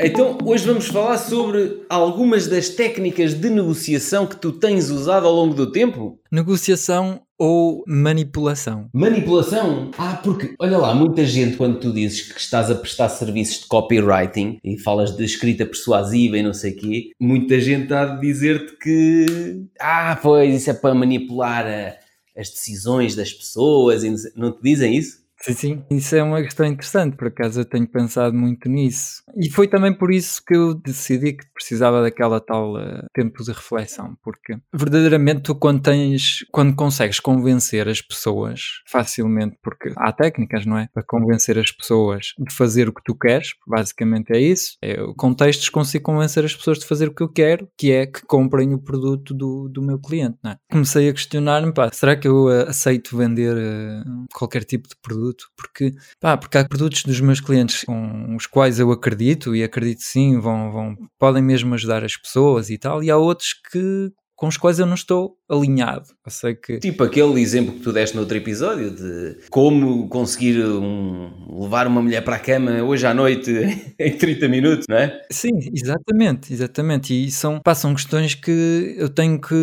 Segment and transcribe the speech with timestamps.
[0.00, 5.34] Então, hoje vamos falar sobre algumas das técnicas de negociação que tu tens usado ao
[5.34, 6.20] longo do tempo.
[6.30, 8.88] Negociação ou manipulação?
[8.94, 9.90] Manipulação?
[9.98, 13.66] Ah, porque, olha lá, muita gente, quando tu dizes que estás a prestar serviços de
[13.66, 18.20] copywriting e falas de escrita persuasiva e não sei o quê, muita gente há de
[18.20, 21.96] dizer-te que, ah, pois, isso é para manipular a,
[22.40, 25.26] as decisões das pessoas e não, sei, não te dizem isso?
[25.40, 25.84] Sim, sim.
[25.90, 29.22] Isso é uma questão interessante, por acaso eu tenho pensado muito nisso.
[29.36, 33.52] E foi também por isso que eu decidi que precisava daquela tal uh, tempo de
[33.52, 40.66] reflexão, porque verdadeiramente tu quando tens, quando consegues convencer as pessoas facilmente, porque há técnicas,
[40.66, 40.88] não é?
[40.92, 44.76] Para convencer as pessoas de fazer o que tu queres, basicamente é isso.
[44.82, 48.22] É, contextos consigo convencer as pessoas de fazer o que eu quero, que é que
[48.26, 50.56] comprem o produto do, do meu cliente, não é?
[50.70, 55.27] Comecei a questionar-me, pá, será que eu uh, aceito vender uh, qualquer tipo de produto?
[55.28, 59.62] Produto, porque, pá, porque há produtos dos meus clientes com os quais eu acredito e
[59.62, 64.10] acredito sim, vão, vão, podem mesmo ajudar as pessoas e tal, e há outros que
[64.38, 66.10] com os quais eu não estou alinhado.
[66.24, 66.78] Eu sei que.
[66.78, 72.00] Tipo aquele exemplo que tu deste no outro episódio de como conseguir um, levar uma
[72.00, 73.50] mulher para a cama hoje à noite
[73.98, 75.20] em 30 minutos, não é?
[75.28, 77.12] Sim, exatamente, exatamente.
[77.12, 79.56] E são, passam questões que eu tenho que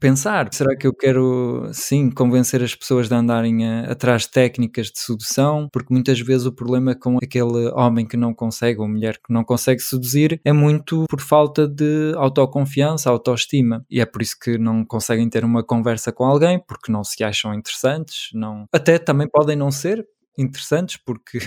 [0.00, 0.48] pensar.
[0.52, 5.00] Será que eu quero, sim, convencer as pessoas de andarem a, atrás de técnicas de
[5.00, 5.68] sedução?
[5.72, 9.42] Porque muitas vezes o problema com aquele homem que não consegue, ou mulher que não
[9.42, 13.84] consegue seduzir, é muito por falta de autoconfiança, autoestima.
[13.90, 17.04] E é por isso que não consegue conseguem ter uma conversa com alguém porque não
[17.04, 20.06] se acham interessantes, não até também podem não ser
[20.38, 21.38] interessantes porque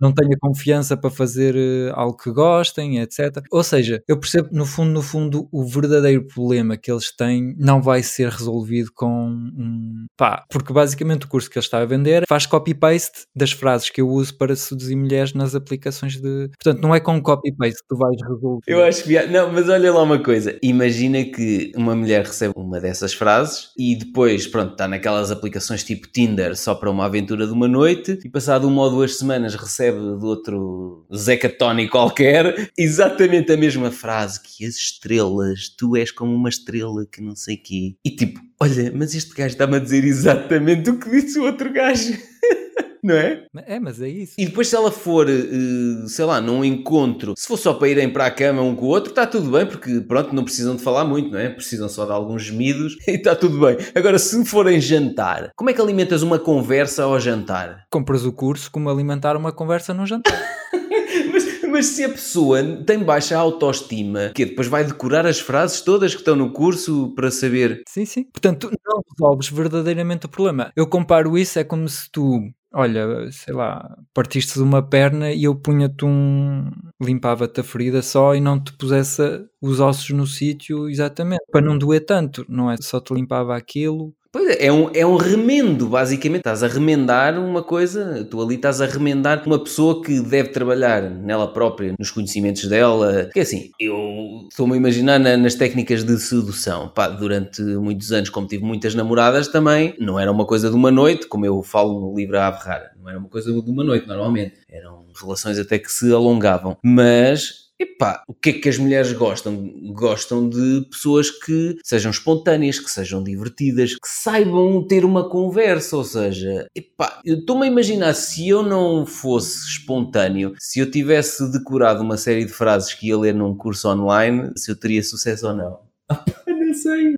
[0.00, 3.42] não tenha confiança para fazer uh, algo que gostem, etc.
[3.50, 7.82] Ou seja, eu percebo no fundo, no fundo, o verdadeiro problema que eles têm não
[7.82, 12.24] vai ser resolvido com um pá, porque basicamente o curso que ele está a vender
[12.28, 16.48] faz copy-paste das frases que eu uso para seduzir mulheres nas aplicações de.
[16.62, 18.60] Portanto, não é com copy-paste que tu vais resolver.
[18.66, 19.26] Eu acho que.
[19.26, 20.58] Não, mas olha lá uma coisa.
[20.62, 26.08] Imagina que uma mulher recebe uma dessas frases e depois, pronto, está naquelas aplicações tipo
[26.08, 29.89] Tinder só para uma aventura de uma noite e passado uma ou duas semanas recebe
[29.90, 36.10] recebe de outro Zeca Tony qualquer exatamente a mesma frase: que as estrelas, tu és
[36.10, 37.94] como uma estrela que não sei quê.
[38.04, 41.72] E tipo, olha, mas este gajo está-me a dizer exatamente o que disse o outro
[41.72, 42.12] gajo.
[43.02, 43.44] não é?
[43.66, 44.34] É, mas é isso.
[44.38, 48.12] E depois, se ela for, uh, sei lá, num encontro, se for só para irem
[48.12, 50.82] para a cama um com o outro, está tudo bem, porque pronto, não precisam de
[50.82, 51.48] falar muito, não é?
[51.48, 53.76] Precisam só de alguns gemidos e está tudo bem.
[53.94, 57.84] Agora, se forem jantar, como é que alimentas uma conversa ao jantar?
[57.90, 60.38] Compras o curso como alimentar uma conversa no jantar.
[61.32, 66.12] mas, mas se a pessoa tem baixa autoestima, que depois vai decorar as frases todas
[66.12, 67.82] que estão no curso para saber.
[67.88, 68.24] Sim, sim.
[68.24, 70.72] Portanto, não resolves verdadeiramente o problema.
[70.76, 72.40] Eu comparo isso, é como se tu
[72.72, 76.70] olha, sei lá, partiste de uma perna e eu punha-te um.
[77.00, 79.22] limpava-te a ferida só e não te pusesse
[79.60, 82.76] os ossos no sítio exatamente, para não doer tanto, não é?
[82.80, 86.40] Só te limpava aquilo Pois é, é um, é um remendo, basicamente.
[86.40, 91.02] Estás a remendar uma coisa, tu ali estás a remendar uma pessoa que deve trabalhar
[91.02, 93.24] nela própria, nos conhecimentos dela.
[93.24, 96.88] Porque assim, eu estou-me a imaginar na, nas técnicas de sedução.
[96.88, 100.92] Pá, durante muitos anos, como tive muitas namoradas também, não era uma coisa de uma
[100.92, 102.92] noite, como eu falo no livro A Rara.
[103.00, 104.54] Não era uma coisa de uma noite, normalmente.
[104.68, 106.76] Eram relações até que se alongavam.
[106.84, 109.72] Mas Epá, o que é que as mulheres gostam?
[109.94, 115.96] Gostam de pessoas que sejam espontâneas, que sejam divertidas, que saibam ter uma conversa.
[115.96, 121.50] Ou seja, epá, eu estou-me a imaginar se eu não fosse espontâneo, se eu tivesse
[121.50, 125.46] decorado uma série de frases que ia ler num curso online, se eu teria sucesso
[125.46, 125.80] ou não.
[126.74, 127.14] sei.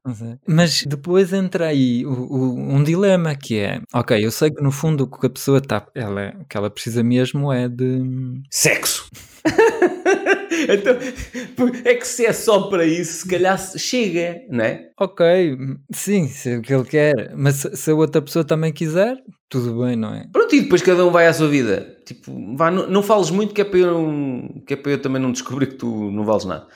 [0.47, 4.71] Mas depois entra aí o, o, um dilema que é, ok, eu sei que no
[4.71, 8.03] fundo o que a pessoa está, ela, o que ela precisa mesmo é de
[8.51, 9.09] sexo.
[10.69, 10.97] então,
[11.85, 14.91] é que se é só para isso, se calhar chega, não é?
[14.99, 15.27] Ok,
[15.93, 19.17] sim, se é o que ele quer, mas se a outra pessoa também quiser,
[19.49, 20.27] tudo bem, não é?
[20.33, 21.97] Pronto, e depois cada um vai à sua vida.
[22.07, 25.21] Tipo, vá, não, não fales muito que é, para eu, que é para eu também
[25.21, 26.67] não descobrir que tu não vales nada.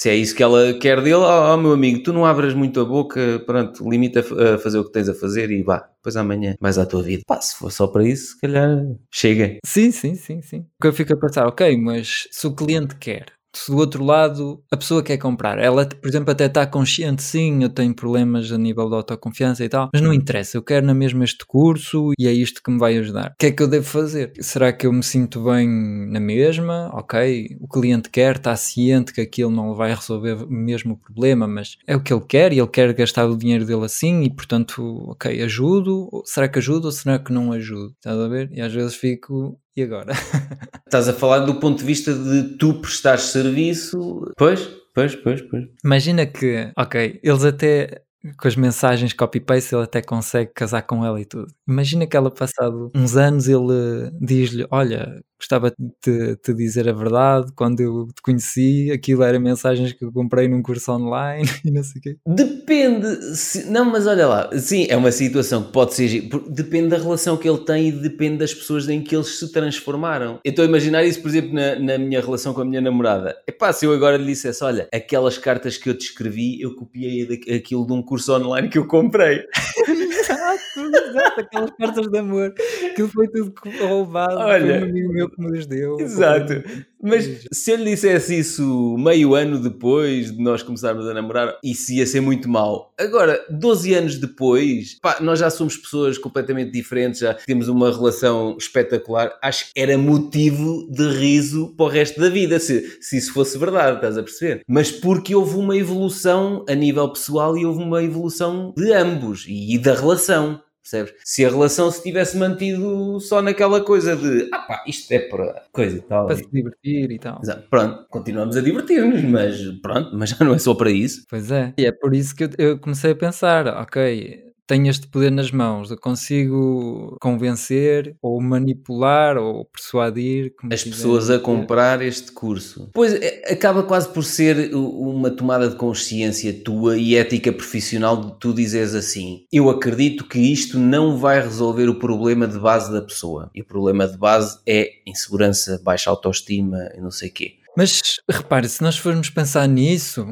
[0.00, 2.80] Se é isso que ela quer dele, ó oh, meu amigo, tu não abras muito
[2.80, 6.54] a boca, pronto, limita a fazer o que tens a fazer e vá, depois amanhã
[6.58, 7.22] mais à tua vida.
[7.26, 8.78] Pá, se for só para isso, se calhar
[9.12, 9.58] chega.
[9.62, 10.60] Sim, sim, sim, sim.
[10.60, 14.04] O que eu fico a pensar, ok, mas se o cliente quer, se do outro
[14.04, 18.50] lado a pessoa quer comprar, ela, por exemplo, até está consciente, sim, eu tenho problemas
[18.52, 22.12] a nível de autoconfiança e tal, mas não interessa, eu quero na mesma este curso
[22.18, 23.32] e é isto que me vai ajudar.
[23.32, 24.32] O que é que eu devo fazer?
[24.40, 26.90] Será que eu me sinto bem na mesma?
[26.92, 31.76] Ok, o cliente quer, está ciente que aquilo não vai resolver mesmo o problema, mas
[31.86, 35.04] é o que ele quer e ele quer gastar o dinheiro dele assim e, portanto,
[35.08, 36.08] ok, ajudo?
[36.24, 37.92] Será que ajudo ou será que não ajudo?
[37.96, 38.50] Estás a ver?
[38.52, 40.12] E às vezes fico E agora?
[40.86, 44.32] Estás a falar do ponto de vista de tu prestares serviço.
[44.36, 45.64] Pois, pois, pois, pois.
[45.84, 48.02] Imagina que, ok, eles até
[48.38, 51.52] com as mensagens copy-paste ele até consegue casar com ela e tudo.
[51.68, 57.50] Imagina que ela passado uns anos ele diz-lhe, olha, gostava de te, dizer a verdade,
[57.56, 61.82] quando eu te conheci, aquilo era mensagens que eu comprei num curso online e não
[61.82, 62.16] sei o quê.
[62.26, 66.98] Depende, se, não, mas olha lá, sim, é uma situação que pode ser, depende da
[66.98, 70.38] relação que ele tem e depende das pessoas em que eles se transformaram.
[70.44, 73.34] Eu estou a imaginar isso, por exemplo, na, na minha relação com a minha namorada.
[73.48, 77.26] Epá, se eu agora lhe dissesse, olha, aquelas cartas que eu te escrevi, eu copiei
[77.56, 79.46] aquilo de um curso online que eu comprei.
[80.54, 82.54] exato, exato, aquelas cartas de amor,
[82.90, 86.00] aquilo foi tudo roubado, olha, foi um amigo meu que me as deu.
[86.00, 86.62] Exato.
[87.02, 91.92] Mas se eu lhe dissesse isso meio ano depois de nós começarmos a namorar, isso
[91.92, 92.92] ia ser muito mal.
[92.98, 98.56] Agora, 12 anos depois, pá, nós já somos pessoas completamente diferentes, já temos uma relação
[98.58, 99.32] espetacular.
[99.42, 103.56] Acho que era motivo de riso para o resto da vida, se, se isso fosse
[103.56, 104.62] verdade, estás a perceber?
[104.68, 109.74] Mas porque houve uma evolução a nível pessoal e houve uma evolução de ambos e,
[109.74, 110.39] e da relação.
[110.82, 111.14] Percebes?
[111.24, 115.64] Se a relação se tivesse mantido só naquela coisa de ah pá, isto é para
[115.72, 116.26] coisa e tal.
[116.26, 117.38] Para se divertir e tal.
[117.42, 117.68] Exato.
[117.68, 121.24] Pronto, continuamos a divertir-nos, mas pronto, mas já não é só para isso.
[121.28, 121.74] Pois é.
[121.76, 125.50] E é por isso que eu, eu comecei a pensar, ok, tenho este poder nas
[125.50, 132.88] mãos, eu consigo convencer ou manipular ou persuadir as pessoas a comprar este curso.
[132.94, 138.38] Pois é, acaba quase por ser uma tomada de consciência tua e ética profissional de
[138.38, 143.02] tu dizeres assim: eu acredito que isto não vai resolver o problema de base da
[143.02, 143.50] pessoa.
[143.52, 147.54] E o problema de base é insegurança, baixa autoestima e não sei o quê.
[147.76, 148.00] Mas
[148.30, 150.26] repare, se nós formos pensar nisso,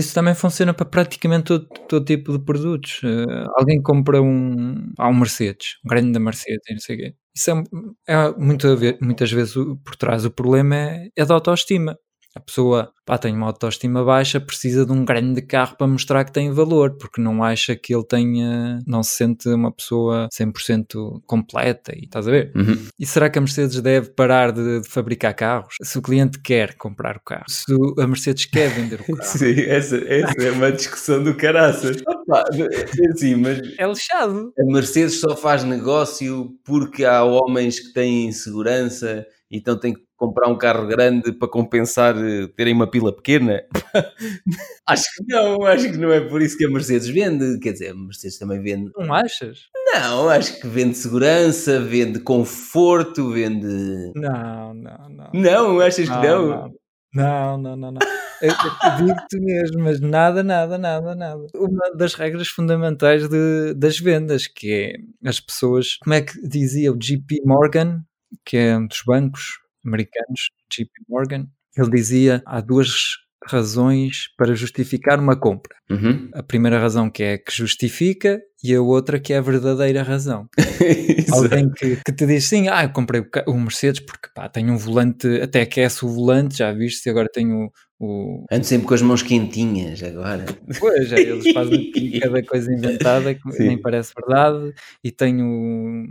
[0.00, 3.00] isso também funciona para praticamente todo, todo tipo de produtos.
[3.02, 7.14] Uh, alguém compra um, há um Mercedes, um grande da Mercedes, não sei o quê.
[7.34, 7.64] Isso é,
[8.08, 8.66] é muito,
[9.00, 9.54] muitas vezes
[9.84, 11.98] por trás o problema é, é da autoestima.
[12.34, 16.32] A pessoa pá, tem uma autoestima baixa, precisa de um grande carro para mostrar que
[16.32, 21.92] tem valor, porque não acha que ele tenha, não se sente uma pessoa 100% completa,
[21.94, 22.52] e estás a ver?
[22.56, 22.86] Uhum.
[22.98, 25.76] E será que a Mercedes deve parar de, de, fabricar carros?
[25.82, 29.28] Se o cliente quer comprar o carro, se a Mercedes quer vender o carro.
[29.28, 31.96] Sim, essa, essa é uma discussão do caraças.
[31.98, 34.52] é assim, mas é lixado.
[34.58, 40.48] A Mercedes só faz negócio porque há homens que têm segurança então tem que comprar
[40.48, 43.62] um carro grande para compensar eh, terem uma pila pequena?
[44.86, 47.58] acho que não, acho que não é por isso que a Mercedes vende.
[47.60, 48.90] Quer dizer, a Mercedes também vende.
[48.96, 49.68] Não achas?
[49.92, 54.12] Não, acho que vende segurança, vende conforto, vende.
[54.14, 55.30] Não, não, não.
[55.32, 56.74] Não, achas não, que não?
[57.14, 58.00] Não, não, não, não.
[58.42, 58.50] Eu,
[58.98, 61.46] digo-te mesmo, mas nada, nada, nada, nada.
[61.54, 66.92] Uma das regras fundamentais de, das vendas, que é as pessoas, como é que dizia
[66.92, 68.02] o JP Morgan,
[68.44, 71.46] que é um dos bancos americanos, JP Morgan,
[71.76, 75.76] ele dizia há duas razões para justificar uma compra.
[75.90, 76.30] Uhum.
[76.32, 80.48] A primeira razão que é que justifica e a outra que é a verdadeira razão.
[81.30, 84.72] Alguém que, que, te diz sim, ah, eu comprei o, o Mercedes porque pá, tenho
[84.72, 87.70] um volante, até aquece o volante, já viste, agora tenho
[88.00, 88.44] o...
[88.50, 90.46] Ando sempre com as mãos quentinhas agora.
[90.78, 91.90] Pois, é, eles fazem
[92.20, 93.68] cada coisa inventada que sim.
[93.68, 94.72] nem parece verdade
[95.02, 96.06] e tenho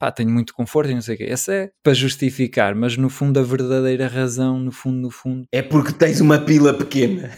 [0.00, 1.24] pá, tenho muito conforto e não sei o quê.
[1.24, 5.46] Essa é para justificar, mas no fundo a verdadeira razão, no fundo, no fundo...
[5.52, 7.30] É porque tens uma pila pequena.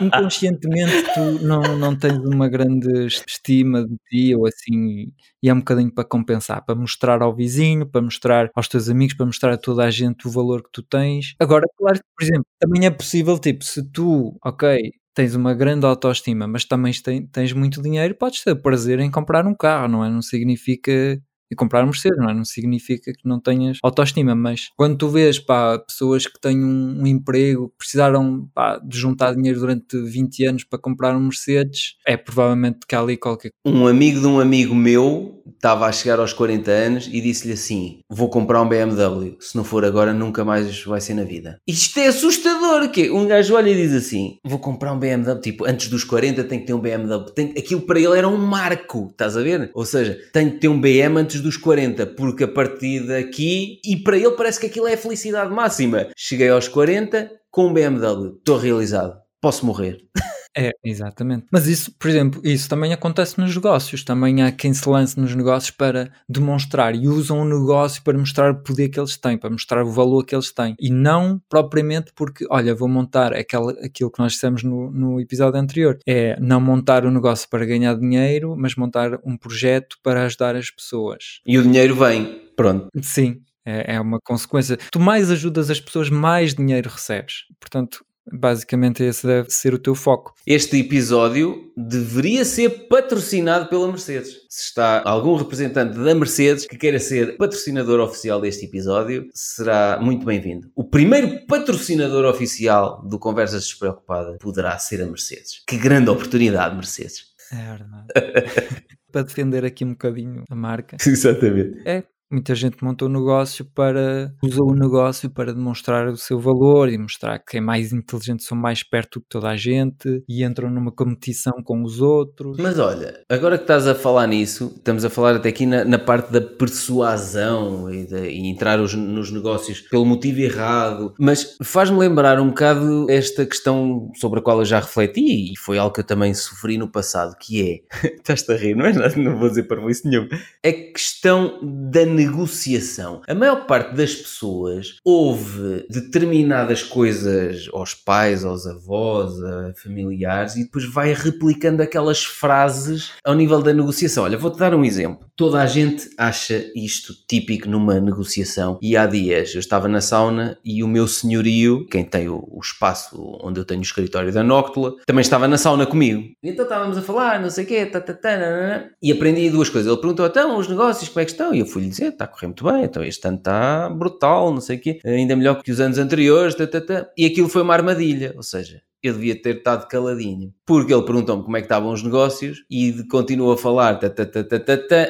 [0.00, 5.58] Inconscientemente tu não, não tens uma grande estima de ti ou assim, e é um
[5.58, 9.58] bocadinho para compensar, para mostrar ao vizinho, para mostrar aos teus amigos, para mostrar a
[9.58, 11.34] toda a gente o valor que tu tens.
[11.38, 15.86] Agora, claro que, por exemplo, também é possível, tipo, se tu, ok, tens uma grande
[15.86, 16.92] autoestima, mas também
[17.32, 20.10] tens muito dinheiro, podes ter prazer em comprar um carro, não é?
[20.10, 22.34] Não significa e comprar um Mercedes, não é?
[22.34, 27.00] Não significa que não tenhas autoestima, mas quando tu vês pá, pessoas que têm um,
[27.02, 32.16] um emprego, precisaram pá, de juntar dinheiro durante 20 anos para comprar um Mercedes, é
[32.16, 36.32] provavelmente que há ali qualquer Um amigo de um amigo meu estava a chegar aos
[36.32, 40.82] 40 anos e disse-lhe assim: Vou comprar um BMW, se não for agora, nunca mais
[40.84, 41.58] vai ser na vida.
[41.66, 45.64] Isto é assustador, que um gajo olha e diz assim: Vou comprar um BMW, tipo,
[45.66, 47.24] antes dos 40 tem que ter um BMW.
[47.34, 47.50] Tem...
[47.56, 49.70] Aquilo para ele era um marco, estás a ver?
[49.74, 53.96] Ou seja, tem que ter um BM antes dos 40, porque a partir daqui, e
[53.96, 56.08] para ele parece que aquilo é a felicidade máxima.
[56.16, 59.98] Cheguei aos 40 com um BMW, estou realizado, posso morrer.
[60.56, 61.46] É, exatamente.
[61.50, 64.04] Mas isso, por exemplo, isso também acontece nos negócios.
[64.04, 68.50] Também há quem se lance nos negócios para demonstrar e usam o negócio para mostrar
[68.50, 70.74] o poder que eles têm, para mostrar o valor que eles têm.
[70.78, 75.60] E não propriamente porque, olha, vou montar aquela, aquilo que nós dissemos no, no episódio
[75.60, 75.98] anterior.
[76.06, 80.70] É não montar o negócio para ganhar dinheiro, mas montar um projeto para ajudar as
[80.70, 81.40] pessoas.
[81.46, 82.90] E o dinheiro vem Pronto.
[83.02, 84.76] Sim, é, é uma consequência.
[84.92, 87.46] Tu mais ajudas as pessoas, mais dinheiro recebes.
[87.58, 90.34] Portanto, Basicamente, esse deve ser o teu foco.
[90.46, 94.36] Este episódio deveria ser patrocinado pela Mercedes.
[94.48, 100.24] Se está algum representante da Mercedes que queira ser patrocinador oficial deste episódio, será muito
[100.24, 100.70] bem-vindo.
[100.74, 105.62] O primeiro patrocinador oficial do Conversas Despreocupada poderá ser a Mercedes.
[105.66, 107.30] Que grande oportunidade, Mercedes.
[107.52, 108.84] É verdade.
[109.10, 110.96] Para defender aqui um bocadinho a marca.
[111.04, 111.82] Exatamente.
[111.84, 114.32] É, Muita gente montou o negócio para.
[114.42, 118.56] usou o negócio para demonstrar o seu valor e mostrar que é mais inteligente são
[118.56, 122.56] mais perto que toda a gente e entram numa competição com os outros.
[122.58, 125.98] Mas olha, agora que estás a falar nisso, estamos a falar até aqui na, na
[125.98, 131.98] parte da persuasão e, de, e entrar os, nos negócios pelo motivo errado, mas faz-me
[131.98, 136.00] lembrar um bocado esta questão sobre a qual eu já refleti e foi algo que
[136.00, 138.08] eu também sofri no passado, que é.
[138.16, 140.28] Estás-te a rir, não é não vou dizer para isso nenhum.
[140.64, 141.58] A questão
[141.90, 143.22] da negociação.
[143.26, 150.64] A maior parte das pessoas ouve determinadas coisas aos pais, aos avós, a familiares e
[150.64, 154.24] depois vai replicando aquelas frases ao nível da negociação.
[154.24, 155.26] Olha, vou-te dar um exemplo.
[155.34, 160.58] Toda a gente acha isto típico numa negociação e há dias eu estava na sauna
[160.64, 164.96] e o meu senhorio, quem tem o, espaço onde eu tenho o escritório da Nóctula,
[165.06, 166.22] também estava na sauna comigo.
[166.42, 169.90] Então estávamos a falar, não sei o quê, tá, tá, tá, e aprendi duas coisas.
[169.90, 171.54] Ele perguntou, então, os negócios, como é que estão?
[171.54, 174.60] E eu fui-lhe dizer, está a correr muito bem, então este ano está brutal, não
[174.60, 177.10] sei o quê, ainda melhor que os anos anteriores, tá, tá, tá.
[177.16, 180.52] e aquilo foi uma armadilha, ou seja, eu devia ter estado caladinho.
[180.66, 183.98] Porque ele perguntou-me como é que estavam os negócios e continuou a falar,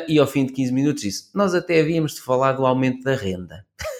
[0.09, 3.15] e ao fim de 15 minutos disse: Nós até havíamos de falar do aumento da
[3.15, 3.67] renda.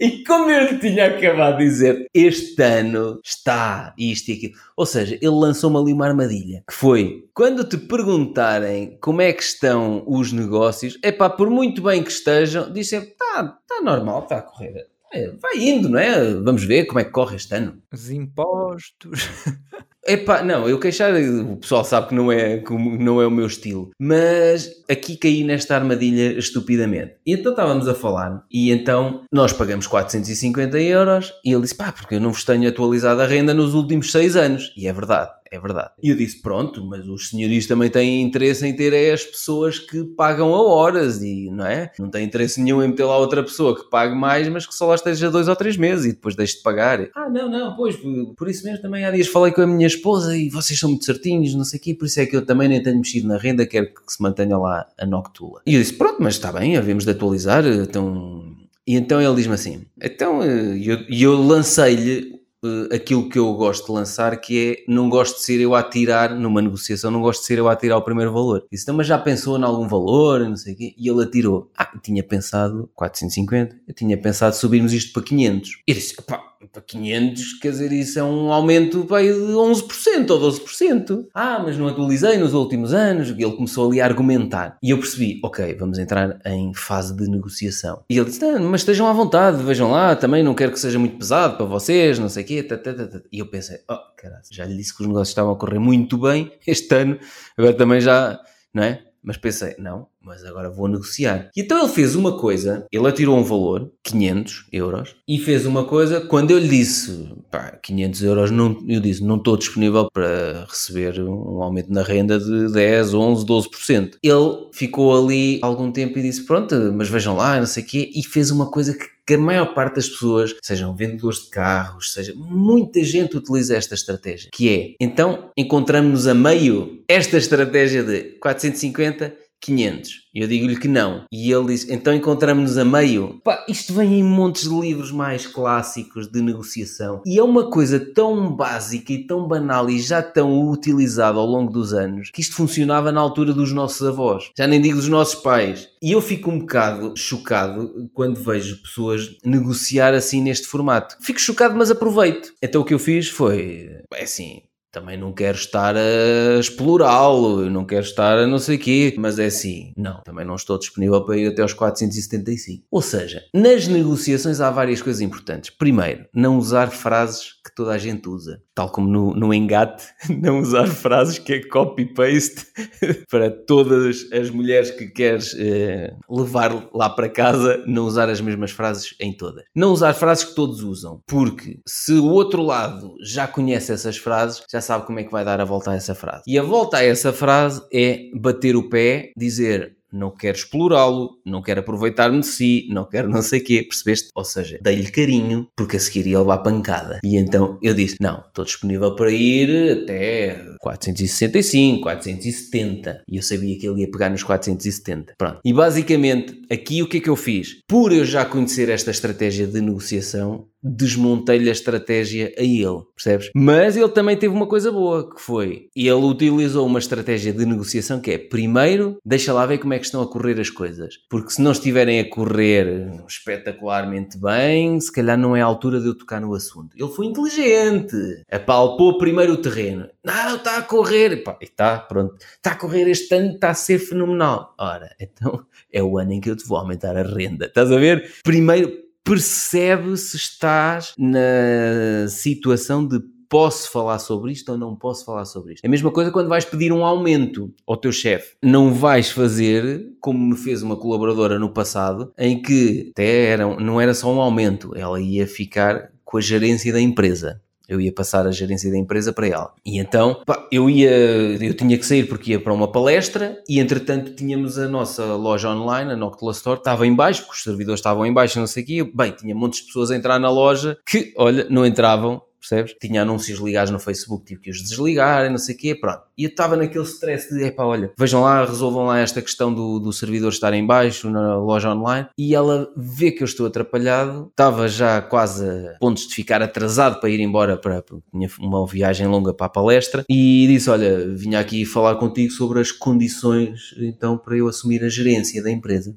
[0.00, 4.54] E como eu lhe tinha acabado de dizer, este ano está isto e aquilo.
[4.76, 6.64] Ou seja, ele lançou-me ali uma armadilha.
[6.68, 11.82] Que foi, quando te perguntarem como é que estão os negócios, é pá, por muito
[11.82, 14.86] bem que estejam, diz sempre, está tá normal, está a correr.
[15.12, 16.34] É, vai indo, não é?
[16.34, 17.80] Vamos ver como é que corre este ano.
[17.92, 19.28] Os impostos.
[20.06, 23.46] Epá, não, eu queixar, o pessoal sabe que não é, que não é o meu
[23.46, 27.14] estilo, mas aqui caí nesta armadilha estupidamente.
[27.26, 31.90] E então estávamos a falar, e então nós pagamos 450 euros, e ele disse, pá,
[31.90, 34.74] porque eu não vos tenho atualizado a renda nos últimos 6 anos.
[34.76, 35.90] E é verdade é verdade.
[36.02, 40.04] E eu disse, pronto, mas os senhores também têm interesse em ter as pessoas que
[40.04, 41.90] pagam a horas e, não é?
[41.98, 44.86] Não tem interesse nenhum em meter lá outra pessoa que pague mais, mas que só
[44.86, 47.08] lá esteja dois ou três meses e depois deixe de pagar.
[47.14, 47.96] Ah, não, não, pois,
[48.36, 51.04] por isso mesmo também há dias falei com a minha esposa e vocês são muito
[51.04, 53.36] certinhos, não sei o quê, por isso é que eu também nem tenho mexido na
[53.36, 55.60] renda, quero que se mantenha lá a Noctula.
[55.66, 58.52] E eu disse, pronto, mas está bem, havemos de atualizar, então...
[58.86, 62.34] E então ele diz-me assim, então, eh, e eu, eu lancei-lhe
[62.64, 65.82] uh, aquilo que eu gosto de lançar, que é não gosto de ser eu a
[65.82, 68.64] tirar numa negociação, não gosto de ser eu a tirar o primeiro valor.
[68.70, 71.70] Disse, mas já pensou em algum valor, não sei o quê, e ele atirou.
[71.76, 75.82] Ah, eu tinha pensado 450, eu tinha pensado subirmos isto para 500.
[75.86, 80.40] E disse, pá, para 500, quer dizer, isso é um aumento pai, de 11% ou
[80.40, 81.28] 12%.
[81.32, 83.28] Ah, mas não atualizei nos últimos anos.
[83.28, 84.76] E ele começou ali a argumentar.
[84.82, 88.02] E eu percebi, ok, vamos entrar em fase de negociação.
[88.10, 91.16] E ele disse, mas estejam à vontade, vejam lá, também não quero que seja muito
[91.16, 92.62] pesado para vocês, não sei o quê.
[92.64, 95.52] Tá, tá, tá, e eu pensei, oh, caralho, já lhe disse que os negócios estavam
[95.52, 97.18] a correr muito bem este ano,
[97.56, 98.40] agora também já,
[98.72, 99.00] não é?
[99.22, 101.50] Mas pensei, não, mas agora vou negociar.
[101.56, 105.84] E então ele fez uma coisa, ele atirou um valor, 500 euros, e fez uma
[105.84, 110.66] coisa, quando eu lhe disse, pá, 500 euros, não, eu disse, não estou disponível para
[110.68, 114.10] receber um aumento na renda de 10, 11, 12%.
[114.22, 118.10] Ele ficou ali algum tempo e disse, pronto, mas vejam lá, não sei o quê,
[118.14, 122.12] e fez uma coisa que que a maior parte das pessoas, sejam vendedores de carros,
[122.12, 128.22] seja muita gente utiliza esta estratégia, que é, então encontramos-nos a meio esta estratégia de
[128.38, 130.24] 450 500.
[130.34, 131.24] E eu digo-lhe que não.
[131.32, 133.40] E ele diz, então encontramos-nos a meio.
[133.42, 137.22] Pá, isto vem em montes de livros mais clássicos de negociação.
[137.24, 141.72] E é uma coisa tão básica e tão banal e já tão utilizada ao longo
[141.72, 144.50] dos anos que isto funcionava na altura dos nossos avós.
[144.56, 145.88] Já nem digo dos nossos pais.
[146.02, 151.16] E eu fico um bocado chocado quando vejo pessoas negociar assim neste formato.
[151.20, 152.52] Fico chocado, mas aproveito.
[152.62, 154.62] Então o que eu fiz foi, é assim,
[154.94, 159.46] também não quero estar a explorá-lo, não quero estar a não sei quê, mas é
[159.46, 162.86] assim, não, também não estou disponível para ir até aos 475.
[162.88, 165.70] Ou seja, nas negociações há várias coisas importantes.
[165.70, 170.58] Primeiro, não usar frases que toda a gente usa, tal como no, no engate, não
[170.58, 172.66] usar frases que é copy-paste
[173.30, 178.70] para todas as mulheres que queres eh, levar lá para casa, não usar as mesmas
[178.70, 179.64] frases em todas.
[179.74, 184.62] Não usar frases que todos usam, porque se o outro lado já conhece essas frases,
[184.70, 186.42] já sabe como é que vai dar a volta a essa frase.
[186.46, 191.60] E a volta a essa frase é bater o pé, dizer não quero explorá-lo, não
[191.60, 194.30] quero aproveitar-me de si, não quero não sei o quê, percebeste?
[194.34, 197.18] Ou seja, dei-lhe carinho, porque a seguir ia levar pancada.
[197.24, 203.22] E então eu disse, não, estou disponível para ir até 465, 470.
[203.28, 205.34] E eu sabia que ele ia pegar nos 470.
[205.36, 205.60] Pronto.
[205.64, 207.80] E basicamente, aqui o que é que eu fiz?
[207.88, 213.50] Por eu já conhecer esta estratégia de negociação, desmontei-lhe a estratégia a ele, percebes?
[213.54, 218.20] Mas ele também teve uma coisa boa, que foi, ele utilizou uma estratégia de negociação
[218.20, 221.50] que é, primeiro, deixa lá ver como é que estão a correr as coisas, porque
[221.50, 226.16] se não estiverem a correr espetacularmente bem, se calhar não é a altura de eu
[226.16, 226.94] tocar no assunto.
[226.96, 228.16] Ele foi inteligente,
[228.50, 230.06] apalpou primeiro o terreno.
[230.22, 233.98] Não, está a correr, Pá, está, pronto, está a correr este ano, está a ser
[233.98, 234.74] fenomenal.
[234.78, 237.96] Ora, então é o ano em que eu te vou aumentar a renda, estás a
[237.96, 238.32] ver?
[238.42, 245.44] Primeiro, percebe se estás na situação de posso falar sobre isto ou não posso falar
[245.44, 245.84] sobre isto.
[245.84, 248.56] É a mesma coisa quando vais pedir um aumento ao teu chefe.
[248.62, 254.00] Não vais fazer como me fez uma colaboradora no passado, em que até era, não
[254.00, 257.62] era só um aumento, ela ia ficar com a gerência da empresa.
[257.88, 259.72] Eu ia passar a gerência da empresa para ela.
[259.84, 263.78] E então, pá, eu ia, eu tinha que sair porque ia para uma palestra e
[263.78, 268.00] entretanto tínhamos a nossa loja online, a Noctula Store, estava em baixo, porque os servidores
[268.00, 269.10] estavam em baixo, não sei o quê.
[269.14, 272.94] Bem, tinha montes de pessoas a entrar na loja que, olha, não entravam percebes?
[272.98, 276.22] Tinha anúncios ligados no Facebook, tive que os desligar não sei o quê, pronto.
[276.36, 280.00] E eu estava naquele stress de, epá, olha, vejam lá, resolvam lá esta questão do,
[280.00, 282.28] do servidor estar em baixo na loja online.
[282.36, 287.20] E ela vê que eu estou atrapalhado, estava já quase a pontos de ficar atrasado
[287.20, 291.60] para ir embora, para, tinha uma viagem longa para a palestra, e disse, olha, vinha
[291.60, 296.16] aqui falar contigo sobre as condições, então, para eu assumir a gerência da empresa.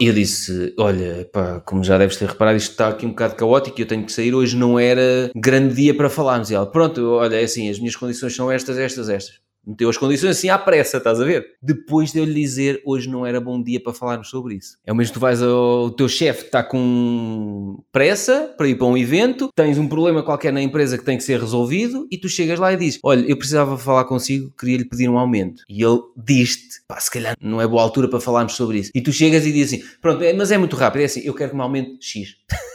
[0.00, 3.36] E eu disse, olha, pá, como já deves ter reparado, isto está aqui um bocado
[3.36, 6.50] caótico, eu tenho que sair, hoje não era grande dia para falarmos.
[6.50, 9.96] E ela, pronto, olha, é assim, as minhas condições são estas, estas, estas meteu as
[9.96, 11.46] condições assim à pressa, estás a ver?
[11.62, 14.76] Depois de eu lhe dizer hoje não era bom dia para falarmos sobre isso.
[14.84, 18.86] É o mesmo que tu vais ao teu chefe, está com pressa para ir para
[18.86, 22.28] um evento, tens um problema qualquer na empresa que tem que ser resolvido e tu
[22.28, 25.62] chegas lá e dizes: Olha, eu precisava falar consigo, queria lhe pedir um aumento.
[25.68, 28.90] E ele diz-te: Pá, se calhar não é boa altura para falarmos sobre isso.
[28.94, 31.34] E tu chegas e dizes assim: Pronto, é, mas é muito rápido, é assim, eu
[31.34, 32.36] quero que me aumente X.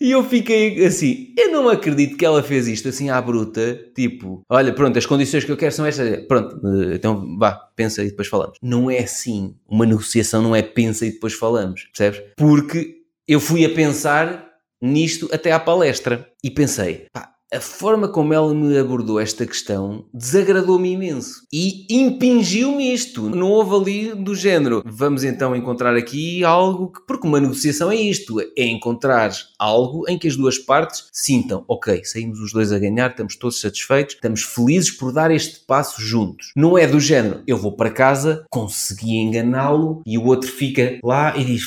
[0.00, 4.42] E eu fiquei assim, eu não acredito que ela fez isto assim à bruta, tipo,
[4.48, 8.08] olha, pronto, as condições que eu quero são estas, pronto, eh, então vá, pensa e
[8.08, 8.58] depois falamos.
[8.62, 12.22] Não é assim, uma negociação não é pensa e depois falamos, percebes?
[12.36, 18.32] Porque eu fui a pensar nisto até à palestra e pensei, pá, a forma como
[18.32, 23.28] ela me abordou esta questão desagradou-me imenso e impingiu-me isto.
[23.28, 24.82] Não houve ali do género.
[24.86, 30.16] Vamos então encontrar aqui algo que, porque uma negociação é isto: é encontrar algo em
[30.16, 34.42] que as duas partes sintam, ok, saímos os dois a ganhar, estamos todos satisfeitos, estamos
[34.42, 36.52] felizes por dar este passo juntos.
[36.54, 41.36] Não é do género, eu vou para casa, consegui enganá-lo e o outro fica lá
[41.36, 41.64] e diz,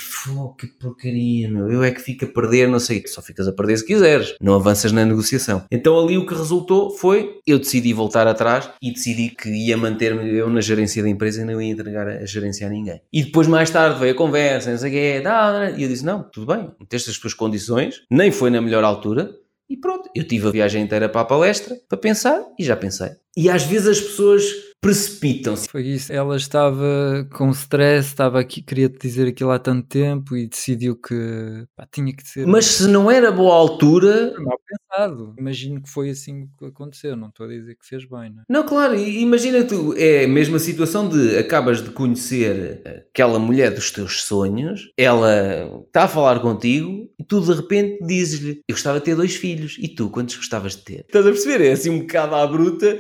[0.57, 3.77] que porcaria, meu, eu é que fico a perder, não sei, só ficas a perder
[3.77, 5.65] se quiseres, não avanças na negociação.
[5.73, 10.37] Então ali o que resultou foi eu decidi voltar atrás e decidi que ia manter-me
[10.37, 13.01] eu na gerência da empresa e não ia entregar a gerência a ninguém.
[13.11, 16.69] E depois mais tarde veio a conversa, não sei e eu disse: não, tudo bem,
[16.79, 19.31] meteste as tuas condições, nem foi na melhor altura.
[19.67, 23.09] E pronto, eu tive a viagem inteira para a palestra para pensar e já pensei.
[23.35, 24.43] E às vezes as pessoas
[24.83, 25.69] precipitam-se.
[25.69, 26.11] Foi isso.
[26.11, 30.95] Ela estava com stress, estava aqui, queria te dizer aquilo há tanto tempo e decidiu
[30.97, 32.45] que pá, tinha que ser.
[32.45, 34.33] Mas se não era boa altura.
[34.37, 35.33] Mal pensado.
[35.39, 37.15] Imagino que foi assim que aconteceu.
[37.15, 38.45] Não estou a dizer que fez bem, não é?
[38.49, 38.97] Não, claro.
[38.99, 44.91] Imagina tu, é a mesma situação de acabas de conhecer aquela mulher dos teus sonhos,
[44.97, 49.35] ela está a falar contigo e tu de repente dizes-lhe: Eu gostava de ter dois
[49.35, 49.77] filhos.
[49.79, 51.05] E tu, quantos gostavas de ter?
[51.07, 51.63] Estás a perceber?
[51.63, 52.99] É assim um bocado à bruta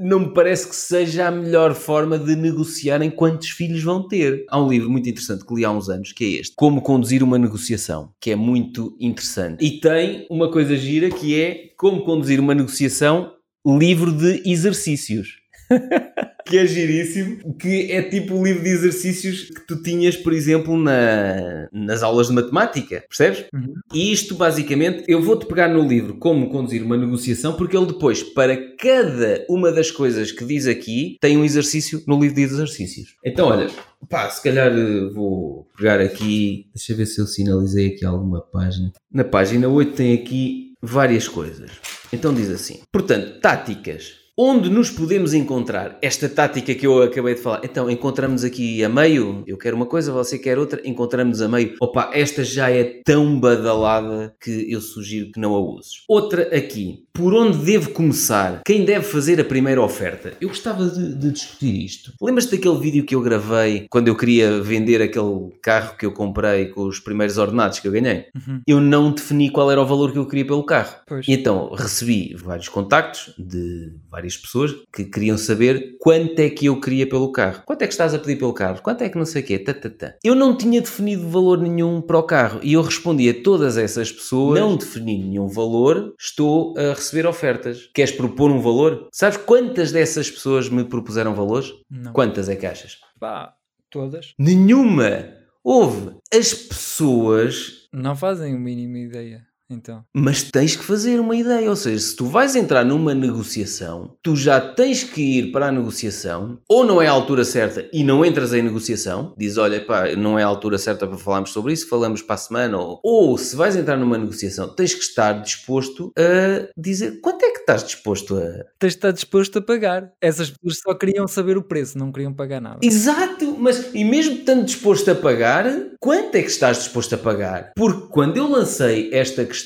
[0.00, 4.44] não me parece que seja a melhor forma de negociar em quantos filhos vão ter.
[4.48, 7.22] Há um livro muito interessante que li há uns anos, que é este, Como Conduzir
[7.22, 9.64] uma Negociação, que é muito interessante.
[9.64, 13.32] E tem uma coisa gira que é Como Conduzir uma Negociação
[13.66, 15.36] livro de exercícios.
[16.48, 20.76] que é giríssimo, que é tipo o livro de exercícios que tu tinhas, por exemplo,
[20.76, 23.44] na, nas aulas de matemática, percebes?
[23.52, 23.74] Uhum.
[23.92, 28.22] E isto, basicamente, eu vou-te pegar no livro Como Conduzir uma Negociação, porque ele depois,
[28.22, 33.14] para cada uma das coisas que diz aqui, tem um exercício no livro de exercícios.
[33.24, 33.68] Então, olha,
[34.08, 38.40] pá, se calhar eh, vou pegar aqui, deixa eu ver se eu sinalizei aqui alguma
[38.40, 38.90] página.
[39.12, 41.70] Na página 8 tem aqui várias coisas.
[42.12, 45.98] Então diz assim, portanto, táticas Onde nos podemos encontrar?
[46.00, 47.60] Esta tática que eu acabei de falar.
[47.64, 49.42] Então, encontramos aqui a meio.
[49.48, 50.80] Eu quero uma coisa, você quer outra.
[50.84, 51.74] Encontramos a meio.
[51.80, 56.04] Opa, esta já é tão badalada que eu sugiro que não a uses.
[56.08, 57.02] Outra aqui.
[57.12, 58.62] Por onde devo começar?
[58.64, 60.34] Quem deve fazer a primeira oferta?
[60.40, 62.12] Eu gostava de, de discutir isto.
[62.22, 66.66] Lembras-te daquele vídeo que eu gravei quando eu queria vender aquele carro que eu comprei
[66.66, 68.26] com os primeiros ordenados que eu ganhei?
[68.36, 68.60] Uhum.
[68.64, 70.94] Eu não defini qual era o valor que eu queria pelo carro.
[71.08, 71.26] Pois.
[71.26, 76.80] E então recebi vários contactos de várias pessoas que queriam saber quanto é que eu
[76.80, 77.62] queria pelo carro.
[77.64, 78.82] Quanto é que estás a pedir pelo carro?
[78.82, 79.58] Quanto é que não sei o quê?
[79.58, 80.14] Tá, tá, tá.
[80.22, 84.10] Eu não tinha definido valor nenhum para o carro e eu respondi a todas essas
[84.12, 87.88] pessoas: não defini nenhum valor, estou a receber ofertas.
[87.94, 89.08] Queres propor um valor?
[89.12, 91.72] Sabes quantas dessas pessoas me propuseram valores?
[91.90, 92.12] Não.
[92.12, 92.98] Quantas é que achas?
[93.18, 93.54] Pá,
[93.90, 95.38] todas Nenhuma!
[95.62, 96.16] Houve.
[96.32, 99.47] As pessoas não fazem o mínimo ideia.
[99.70, 104.16] Então, Mas tens que fazer uma ideia, ou seja, se tu vais entrar numa negociação,
[104.22, 108.02] tu já tens que ir para a negociação, ou não é a altura certa e
[108.02, 111.74] não entras em negociação, diz, olha, pá, não é a altura certa para falarmos sobre
[111.74, 115.34] isso, falamos para a semana, ou, ou se vais entrar numa negociação, tens que estar
[115.34, 118.64] disposto a dizer quanto é que estás disposto a...
[118.78, 120.12] tens de estar disposto a pagar.
[120.20, 122.78] Essas pessoas só queriam saber o preço, não queriam pagar nada.
[122.82, 125.66] Exato, mas e mesmo estando disposto a pagar,
[126.00, 127.72] quanto é que estás disposto a pagar?
[127.76, 129.57] Porque quando eu lancei esta questão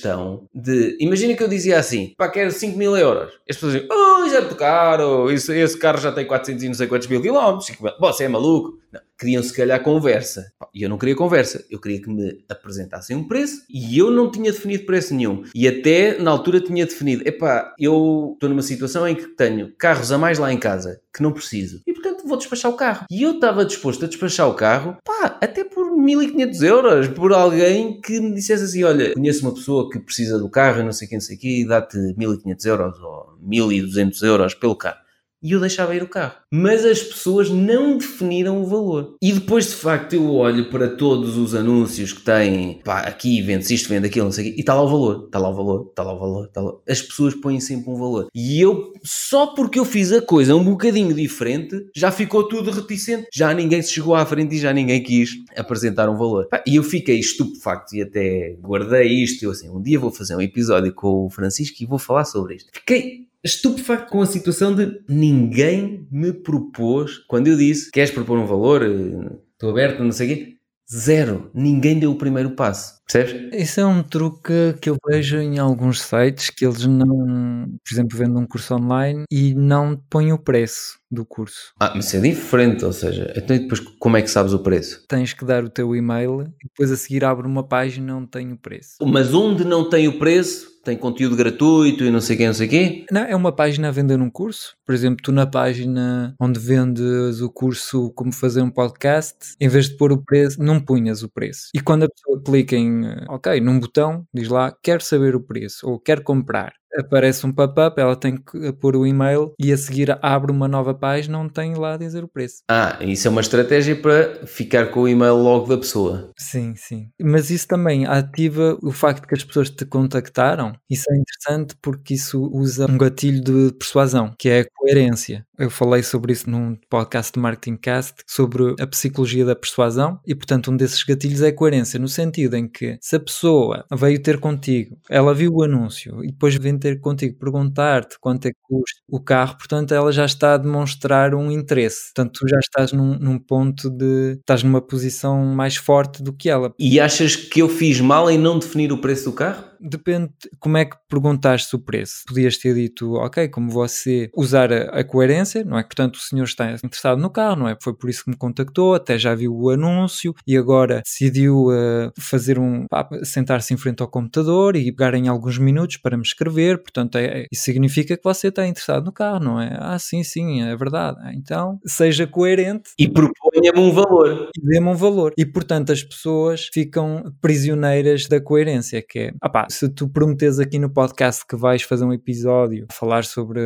[0.54, 0.96] de.
[1.00, 3.32] Imagina que eu dizia assim: pá, quero 5 mil euros.
[3.48, 6.66] As pessoas diziam: oh, já é muito caro, isso, esse carro já tem 400 e
[6.68, 7.70] não sei quantos mil quilómetros.
[8.00, 8.78] Você é maluco?
[8.92, 10.52] Não, queriam se calhar conversa.
[10.74, 14.30] E eu não queria conversa, eu queria que me apresentassem um preço e eu não
[14.30, 15.44] tinha definido preço nenhum.
[15.54, 20.10] E até na altura tinha definido: epá, eu estou numa situação em que tenho carros
[20.12, 21.82] a mais lá em casa que não preciso.
[21.86, 23.06] E portanto vou despachar o carro.
[23.10, 28.00] E eu estava disposto a despachar o carro, pá, até por 1500 euros, por alguém
[28.00, 31.18] que me dissesse assim: olha, conheço uma pessoa que precisa do carro, não sei quem,
[31.18, 35.01] não sei quê, e dá-te 1500 euros ou 1200 euros pelo carro.
[35.42, 36.34] E eu deixava ir o carro.
[36.50, 39.16] Mas as pessoas não definiram o valor.
[39.20, 43.72] E depois, de facto, eu olho para todos os anúncios que têm, pá, aqui vende
[43.72, 45.54] isto, vende aquilo, não sei o quê, e está lá o valor, está lá o
[45.54, 46.72] valor, está lá o valor, está lá.
[46.88, 48.28] As pessoas põem sempre um valor.
[48.34, 53.26] E eu, só porque eu fiz a coisa um bocadinho diferente, já ficou tudo reticente.
[53.32, 56.46] Já ninguém se chegou à frente e já ninguém quis apresentar um valor.
[56.48, 59.42] Pá, e eu fiquei estupefacto e até guardei isto.
[59.42, 62.56] Eu assim, um dia vou fazer um episódio com o Francisco e vou falar sobre
[62.56, 62.70] isto.
[62.72, 68.46] Fiquei estupefacto com a situação de ninguém me propôs, quando eu disse, queres propor um
[68.46, 70.52] valor, Eh, estou aberto, não sei o quê,
[70.92, 73.48] zero, ninguém deu o primeiro passo, percebes?
[73.54, 78.18] Isso é um truque que eu vejo em alguns sites que eles não, por exemplo,
[78.18, 81.72] vendem um curso online e não põem o preço do curso.
[81.80, 85.04] Ah, mas isso é diferente, ou seja, então depois como é que sabes o preço?
[85.08, 88.52] Tens que dar o teu e-mail e depois a seguir abre uma página onde tem
[88.52, 88.96] o preço.
[89.02, 92.68] Mas onde não tem o preço, tem conteúdo gratuito e não sei quem, não sei
[92.68, 94.74] quê, Não, é uma página a vender um curso.
[94.84, 99.88] Por exemplo, tu na página onde vendes o curso como fazer um podcast, em vez
[99.88, 101.68] de pôr o preço, não punhas o preço.
[101.74, 105.40] E quando a pessoa clica em, eh, ok, num botão, diz lá, quero saber o
[105.40, 106.72] preço ou quero comprar.
[106.98, 110.94] Aparece um pop-up, ela tem que pôr o e-mail e a seguir abre uma nova
[110.94, 112.62] página onde tem lá a dizer o preço.
[112.70, 116.30] Ah, isso é uma estratégia para ficar com o e-mail logo da pessoa.
[116.38, 117.08] Sim, sim.
[117.20, 120.74] Mas isso também ativa o facto que as pessoas te contactaram.
[120.90, 125.46] Isso é interessante porque isso usa um gatilho de persuasão, que é a coerência.
[125.58, 130.34] Eu falei sobre isso num podcast de Marketing Cast, sobre a psicologia da persuasão, e
[130.34, 134.20] portanto um desses gatilhos é a coerência, no sentido em que se a pessoa veio
[134.20, 138.58] ter contigo, ela viu o anúncio e depois vem ter contigo perguntar-te quanto é que
[138.62, 142.12] custa o carro, portanto ela já está a demonstrar um interesse.
[142.14, 144.38] Portanto, tu já estás num, num ponto de.
[144.40, 146.72] estás numa posição mais forte do que ela.
[146.78, 149.71] E achas que eu fiz mal em não definir o preço do carro?
[149.82, 152.22] Depende como é que perguntaste o preço.
[152.28, 155.82] Podias ter dito, ok, como você usar a, a coerência, não é?
[155.82, 157.76] Portanto, o senhor está interessado no carro, não é?
[157.82, 162.12] Foi por isso que me contactou, até já viu o anúncio e agora decidiu uh,
[162.18, 162.86] fazer um.
[162.88, 166.78] pá, sentar-se em frente ao computador e pegar em alguns minutos para me escrever.
[166.82, 169.76] Portanto, é, é- isso significa que você está interessado no carro, não é?
[169.80, 171.18] Ah, sim, sim, é verdade.
[171.22, 174.48] Ah, Então, seja coerente E proponha-me um valor.
[174.56, 175.32] e dê-me um valor.
[175.36, 180.78] E portanto as pessoas ficam prisioneiras da coerência, que é, opá, se tu prometes aqui
[180.78, 183.60] no podcast que vais fazer um episódio a falar sobre,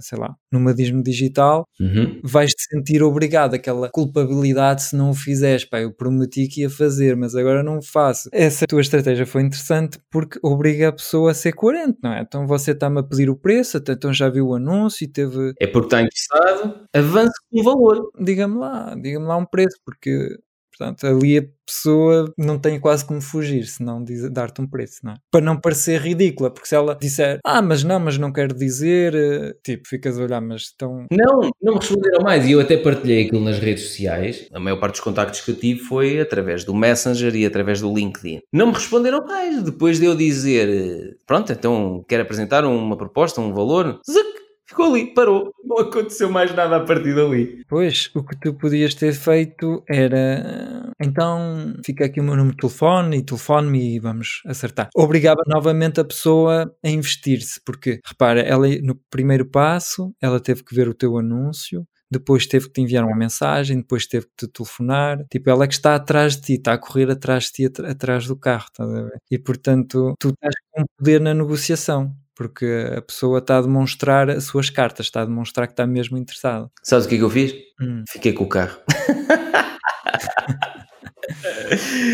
[0.00, 2.20] sei lá, nomadismo digital, Uhum.
[2.22, 7.16] vais-te sentir obrigado, aquela culpabilidade se não o fizeres, pá, eu prometi que ia fazer,
[7.16, 8.28] mas agora não o faço.
[8.32, 12.20] Essa tua estratégia foi interessante porque obriga a pessoa a ser coerente, não é?
[12.22, 15.52] Então você está-me a pedir o preço, até então já viu o anúncio e teve,
[15.60, 18.10] É porque está interessado, avance com o valor.
[18.20, 20.38] diga-me lá, diga-me lá um preço, porque
[20.76, 25.12] Portanto, ali a pessoa não tem quase como fugir, se não dar-te um preço, não
[25.12, 25.16] é?
[25.30, 29.14] Para não parecer ridícula, porque se ela disser, ah, mas não, mas não quero dizer,
[29.14, 31.06] eh, tipo, ficas a olhar, mas estão.
[31.10, 32.46] Não, não me responderam mais.
[32.46, 34.48] E eu até partilhei aquilo nas redes sociais.
[34.52, 37.94] A maior parte dos contactos que eu tive foi através do Messenger e através do
[37.94, 38.40] LinkedIn.
[38.52, 39.62] Não me responderam mais.
[39.62, 44.00] Depois de eu dizer, pronto, então quero apresentar uma proposta, um valor.
[44.08, 44.43] Zuc!
[44.66, 47.62] Ficou ali, parou, não aconteceu mais nada a partir dali.
[47.68, 52.60] Pois, o que tu podias ter feito era então fica aqui o meu número de
[52.60, 54.88] telefone e telefone-me e vamos acertar.
[54.94, 60.74] Obrigava novamente a pessoa a investir-se, porque repara, ela no primeiro passo ela teve que
[60.74, 64.52] ver o teu anúncio, depois teve que te enviar uma mensagem, depois teve que te
[64.52, 65.24] telefonar.
[65.30, 68.26] Tipo, ela é que está atrás de ti, está a correr atrás de ti, atrás
[68.26, 69.18] do carro, estás a ver?
[69.30, 74.44] E portanto, tu estás com poder na negociação porque a pessoa está a demonstrar as
[74.44, 76.70] suas cartas, está a demonstrar que está mesmo interessado.
[76.82, 77.54] Sabes o que é que eu fiz?
[77.80, 78.04] Hum.
[78.08, 78.78] Fiquei com o carro.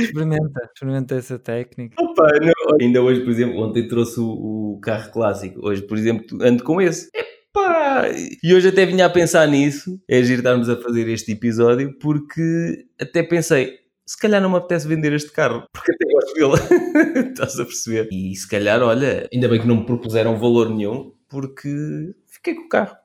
[0.03, 1.97] experimenta, experimenta essa técnica.
[1.99, 6.39] Opa, não, ainda hoje, por exemplo, ontem trouxe o, o, carro clássico, hoje, por exemplo,
[6.43, 7.09] ando com esse.
[7.15, 8.05] Epá!
[8.43, 12.87] E hoje até vinha a pensar nisso, é agir estarmos a fazer este episódio, porque
[13.01, 13.80] até pensei,
[14.11, 17.31] se calhar não me apetece vender este carro, porque até gosto dele.
[17.31, 18.09] Estás a perceber?
[18.11, 22.63] E se calhar, olha, ainda bem que não me propuseram valor nenhum, porque fiquei com
[22.63, 22.97] o carro.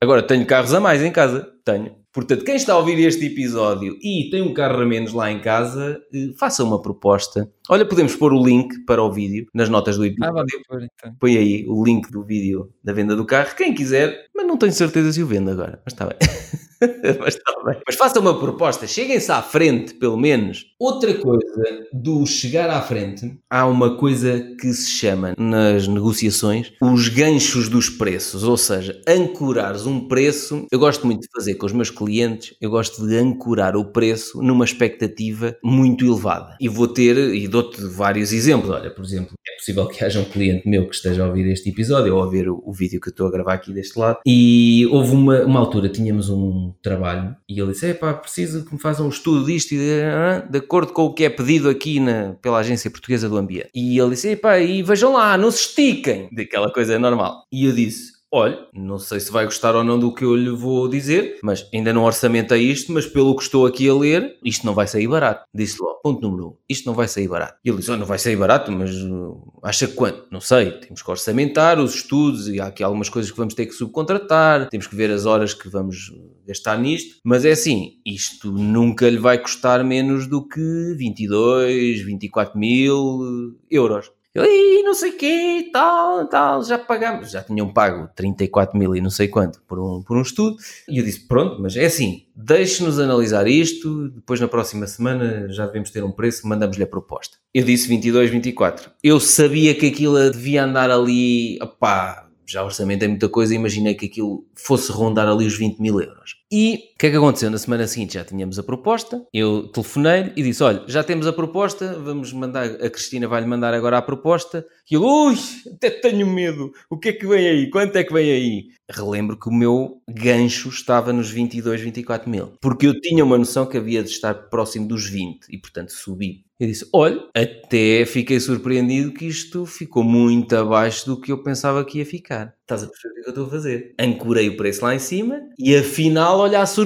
[0.00, 1.46] Agora tenho carros a mais em casa.
[1.66, 1.94] Tenho.
[2.10, 5.38] Portanto, quem está a ouvir este episódio e tem um carro a menos lá em
[5.42, 7.46] casa, eh, faça uma proposta.
[7.68, 10.38] Olha, podemos pôr o link para o vídeo nas notas do episódio.
[10.40, 11.14] Ah, pôr, então.
[11.20, 14.72] Põe aí o link do vídeo da venda do carro, quem quiser, mas não tenho
[14.72, 15.82] certeza se o vendo agora.
[15.84, 16.16] Mas está bem.
[17.20, 17.80] mas bem.
[17.86, 20.66] Mas faça uma proposta, cheguem-se à frente, pelo menos.
[20.78, 27.08] Outra coisa do chegar à frente, há uma coisa que se chama nas negociações os
[27.08, 30.66] ganchos dos preços, ou seja, ancorares um preço.
[30.70, 34.42] Eu gosto muito de fazer com os meus clientes, eu gosto de ancorar o preço
[34.42, 36.56] numa expectativa muito elevada.
[36.60, 38.70] E vou ter, e dou-te vários exemplos.
[38.70, 41.70] Olha, por exemplo, é possível que haja um cliente meu que esteja a ouvir este
[41.70, 44.18] episódio ou a ver o, o vídeo que eu estou a gravar aqui deste lado.
[44.26, 48.80] E houve uma, uma altura, tínhamos um trabalho e ele disse: pá, preciso que me
[48.80, 52.34] façam um estudo disto e de, de acordo com o que é pedido aqui na,
[52.40, 53.70] pela Agência Portuguesa do Ambiente.
[53.74, 57.44] E ele disse: pá, e vejam lá, não se estiquem, daquela coisa normal.
[57.52, 60.50] E eu disse: olha, não sei se vai gostar ou não do que eu lhe
[60.50, 64.66] vou dizer, mas ainda não orçamenta isto, mas pelo que estou aqui a ler, isto
[64.66, 65.44] não vai sair barato.
[65.54, 67.54] Disse logo, ponto número um, isto não vai sair barato.
[67.64, 70.26] E ele disse, oh, não vai sair barato, mas uh, acha quanto?
[70.32, 73.66] Não sei, temos que orçamentar os estudos e há aqui algumas coisas que vamos ter
[73.66, 76.12] que subcontratar, temos que ver as horas que vamos
[76.46, 82.58] gastar nisto, mas é assim, isto nunca lhe vai custar menos do que 22, 24
[82.58, 84.10] mil euros.
[84.34, 87.30] Eu, e não sei quê, tal, tal, já pagamos.
[87.30, 90.56] Já tinham pago 34 mil e não sei quanto por um, por um estudo.
[90.88, 95.66] E eu disse, pronto, mas é assim, deixe-nos analisar isto, depois na próxima semana já
[95.66, 97.36] devemos ter um preço, mandamos-lhe a proposta.
[97.54, 98.90] Eu disse 22, 24.
[99.04, 104.06] Eu sabia que aquilo devia andar ali, opá, já orçamento é muita coisa, imaginei que
[104.06, 106.36] aquilo fosse rondar ali os 20 mil euros.
[106.50, 107.50] E o que é que aconteceu?
[107.50, 111.32] Na semana seguinte já tínhamos a proposta, eu telefonei-lhe e disse: Olha, já temos a
[111.32, 114.64] proposta, vamos mandar, a Cristina vai-lhe mandar agora a proposta.
[114.88, 115.34] E ele, ui,
[115.74, 117.68] até tenho medo, o que é que vem aí?
[117.68, 118.66] Quanto é que vem aí?
[118.88, 123.66] Relembro que o meu gancho estava nos 22, 24 mil, porque eu tinha uma noção
[123.66, 126.44] que havia de estar próximo dos 20 e, portanto, subi.
[126.60, 131.84] Eu disse: Olha, até fiquei surpreendido que isto ficou muito abaixo do que eu pensava
[131.84, 132.54] que ia ficar.
[132.60, 133.94] Estás a perceber o que eu estou a fazer?
[133.98, 136.83] Ancorei o preço lá em cima e afinal, olha a surpresa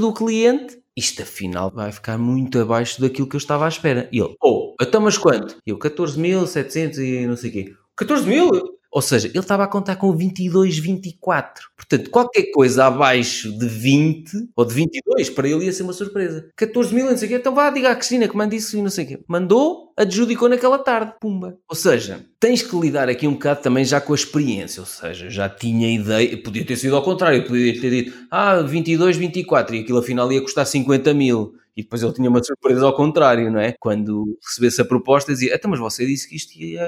[0.00, 0.78] do cliente.
[0.96, 4.08] Isto afinal vai ficar muito abaixo daquilo que eu estava à espera.
[4.12, 5.56] E ele, oh, então mas quanto?
[5.64, 7.74] E eu, 14.700 e não sei o quê.
[7.96, 8.77] 14 mil?
[8.90, 11.68] Ou seja, ele estava a contar com 22, 24.
[11.76, 16.48] Portanto, qualquer coisa abaixo de 20 ou de 22, para ele ia ser uma surpresa.
[16.56, 17.36] 14 mil, não sei o quê.
[17.36, 19.20] Então vá, diga à Cristina que manda isso e não sei o quê.
[19.28, 21.12] Mandou, adjudicou naquela tarde.
[21.20, 21.58] Pumba.
[21.68, 24.80] Ou seja, tens que lidar aqui um bocado também já com a experiência.
[24.80, 26.42] Ou seja, já tinha ideia.
[26.42, 27.46] Podia ter sido ao contrário.
[27.46, 31.54] Podia ter dito, ah, 22, 24 e aquilo afinal ia custar 50 mil.
[31.78, 33.72] E depois ele tinha uma surpresa ao contrário, não é?
[33.78, 36.82] Quando recebesse a proposta, dizia: Então, mas você disse que isto ia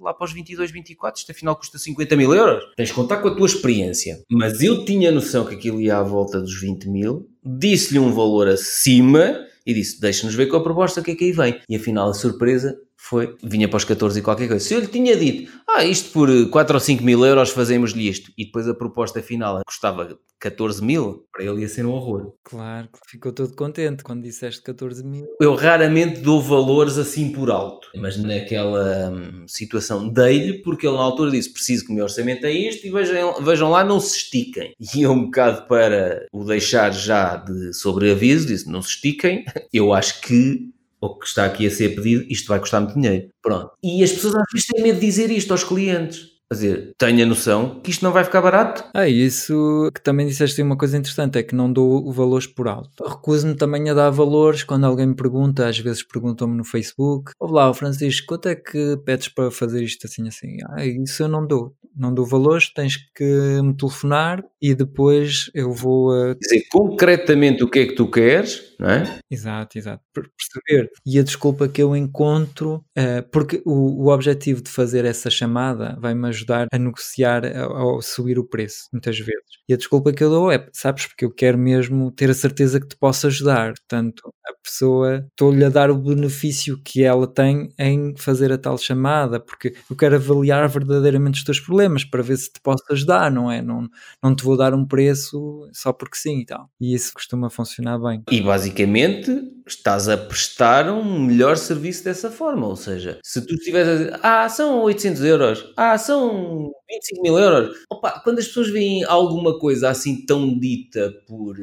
[0.00, 2.64] lá para os 22, 24, isto afinal custa 50 mil euros.
[2.76, 4.20] Tens de contar com a tua experiência.
[4.28, 8.48] Mas eu tinha noção que aquilo ia à volta dos 20 mil, disse-lhe um valor
[8.48, 11.60] acima e disse: Deixa-nos ver com a proposta o que é que aí vem.
[11.68, 14.64] E afinal a surpresa foi, vinha para os 14 e qualquer coisa.
[14.64, 18.32] Se eu lhe tinha dito, ah, isto por 4 ou 5 mil euros fazemos-lhe isto,
[18.38, 22.32] e depois a proposta final custava 14 mil, para ele ia ser um horror.
[22.44, 25.26] Claro, ficou todo contente quando disseste 14 mil.
[25.40, 31.02] Eu raramente dou valores assim por alto, mas naquela hum, situação dei-lhe, porque ele na
[31.02, 34.16] altura disse: preciso que o meu orçamento é isto, e vejam, vejam lá, não se
[34.16, 34.74] estiquem.
[34.78, 39.92] E eu, um bocado para o deixar já de sobreaviso, disse: não se estiquem, eu
[39.92, 43.28] acho que o que está aqui a ser pedido, isto vai custar muito dinheiro.
[43.42, 43.72] Pronto.
[43.82, 46.30] E as pessoas às vezes têm medo de dizer isto aos clientes.
[46.48, 48.84] Quer dizer, tenha noção que isto não vai ficar barato.
[48.92, 53.02] Ah, isso que também disseste uma coisa interessante, é que não dou valores por alto.
[53.02, 57.72] Recuso-me também a dar valores quando alguém me pergunta, às vezes perguntam-me no Facebook, olá,
[57.72, 60.58] Francisco, quanto é que pedes para fazer isto assim assim?
[60.68, 63.24] Ah, isso eu não dou não dou valores, tens que
[63.62, 66.34] me telefonar e depois eu vou a...
[66.34, 69.18] dizer concretamente o que é que tu queres, não é?
[69.30, 70.02] Exato, exato.
[70.12, 70.90] Perceber.
[71.04, 75.98] E a desculpa que eu encontro, uh, porque o, o objetivo de fazer essa chamada
[76.00, 79.42] vai-me ajudar a negociar ou subir o preço, muitas vezes.
[79.68, 82.80] E a desculpa que eu dou é, sabes, porque eu quero mesmo ter a certeza
[82.80, 83.72] que te posso ajudar.
[83.74, 88.78] Portanto, a pessoa, estou-lhe a dar o benefício que ela tem em fazer a tal
[88.78, 92.84] chamada, porque eu quero avaliar verdadeiramente os teus problemas problemas para ver se te posso
[92.90, 93.62] ajudar, não é?
[93.62, 93.88] Não,
[94.22, 96.68] não te vou dar um preço só porque sim e tal.
[96.80, 98.22] E isso costuma funcionar bem.
[98.30, 99.30] E basicamente
[99.66, 104.20] estás a prestar um melhor serviço dessa forma, ou seja, se tu estiveres a dizer,
[104.22, 109.58] ah, são 800 euros, ah, são 25 mil euros, opa, quando as pessoas veem alguma
[109.58, 111.56] coisa assim tão dita por,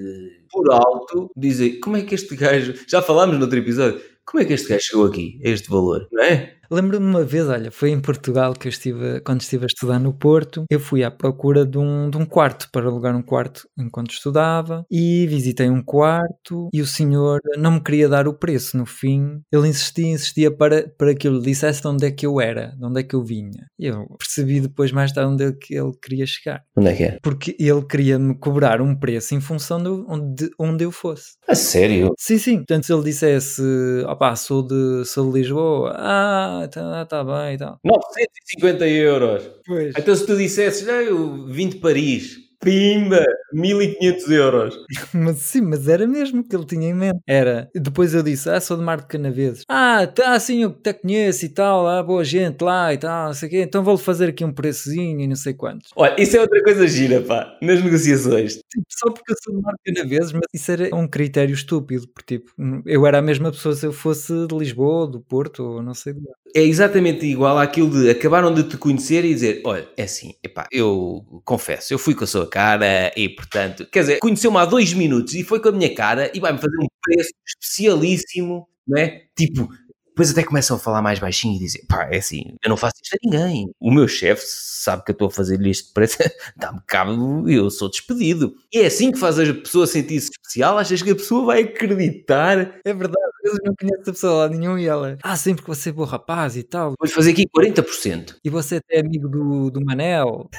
[0.51, 4.45] por alto, dizem, como é que este gajo, já falámos no outro episódio, como é
[4.45, 6.58] que este gajo chegou aqui, a este valor, não é?
[6.71, 10.13] Lembro-me uma vez, olha, foi em Portugal que eu estive, quando estive a estudar no
[10.13, 14.11] Porto, eu fui à procura de um, de um quarto, para alugar um quarto enquanto
[14.11, 18.85] estudava, e visitei um quarto e o senhor não me queria dar o preço no
[18.85, 19.41] fim.
[19.51, 22.75] Ele insistia, insistia para, para que eu lhe dissesse de onde é que eu era,
[22.77, 23.65] de onde é que eu vinha.
[23.79, 26.63] E eu percebi depois mais tarde onde é que ele queria chegar.
[26.77, 27.17] Onde é que é?
[27.23, 31.31] Porque ele queria-me cobrar um preço em função de onde, onde eu fosse.
[31.47, 32.13] A sério?
[32.17, 32.57] Sim, sim.
[32.57, 33.63] Portanto, se ele dissesse,
[34.07, 37.79] opá, sou de, sou de Lisboa, ah, ah, tá, tá bem e tal.
[37.83, 39.43] 950 euros.
[39.65, 39.93] Pois.
[39.97, 43.25] Então se tu dissesses, ah, eu vim de Paris, Pimba!
[43.53, 44.75] 1500 euros.
[45.13, 47.19] mas sim, mas era mesmo que ele tinha em mente.
[47.27, 47.69] Era.
[47.73, 49.63] Depois eu disse, ah, sou de Mar de Canaveses.
[49.69, 53.33] Ah, tá assim, eu até conheço e tal, ah, boa gente lá e tal, não
[53.33, 53.61] sei o quê.
[53.61, 55.89] Então vou-lhe fazer aqui um preçozinho e não sei quantos.
[55.95, 58.55] Olha, isso é outra coisa gira, pá, nas negociações.
[58.55, 62.07] Tipo, só porque eu sou de Mar de Canaveses, mas isso era um critério estúpido,
[62.09, 62.51] porque tipo,
[62.85, 66.13] eu era a mesma pessoa se eu fosse de Lisboa, do Porto, ou não sei
[66.13, 66.29] de onde.
[66.55, 70.67] É exatamente igual àquilo de acabaram de te conhecer e dizer, olha, é assim, epá,
[70.71, 74.93] eu confesso, eu fui com a sua cara e, portanto, quer dizer, conheceu-me há dois
[74.93, 79.21] minutos e foi com a minha cara e vai-me fazer um preço especialíssimo, não é?
[79.37, 79.69] Tipo,
[80.19, 82.95] depois até começam a falar mais baixinho e dizem, pá, é assim, eu não faço
[83.01, 83.71] isto a ninguém.
[83.79, 86.17] O meu chefe sabe que eu estou a fazer-lhe isto preço,
[86.57, 88.53] dá-me cabo, eu sou despedido.
[88.73, 92.79] E é assim que faz a pessoa sentir-se especial, achas que a pessoa vai acreditar?
[92.83, 95.87] É verdade, eu não conheço a pessoa lá nenhum e ela, ah, sempre que você
[95.87, 96.95] é bom rapaz e tal.
[96.99, 98.35] Vou fazer aqui 40%.
[98.43, 100.49] E você até é amigo do, do Manel.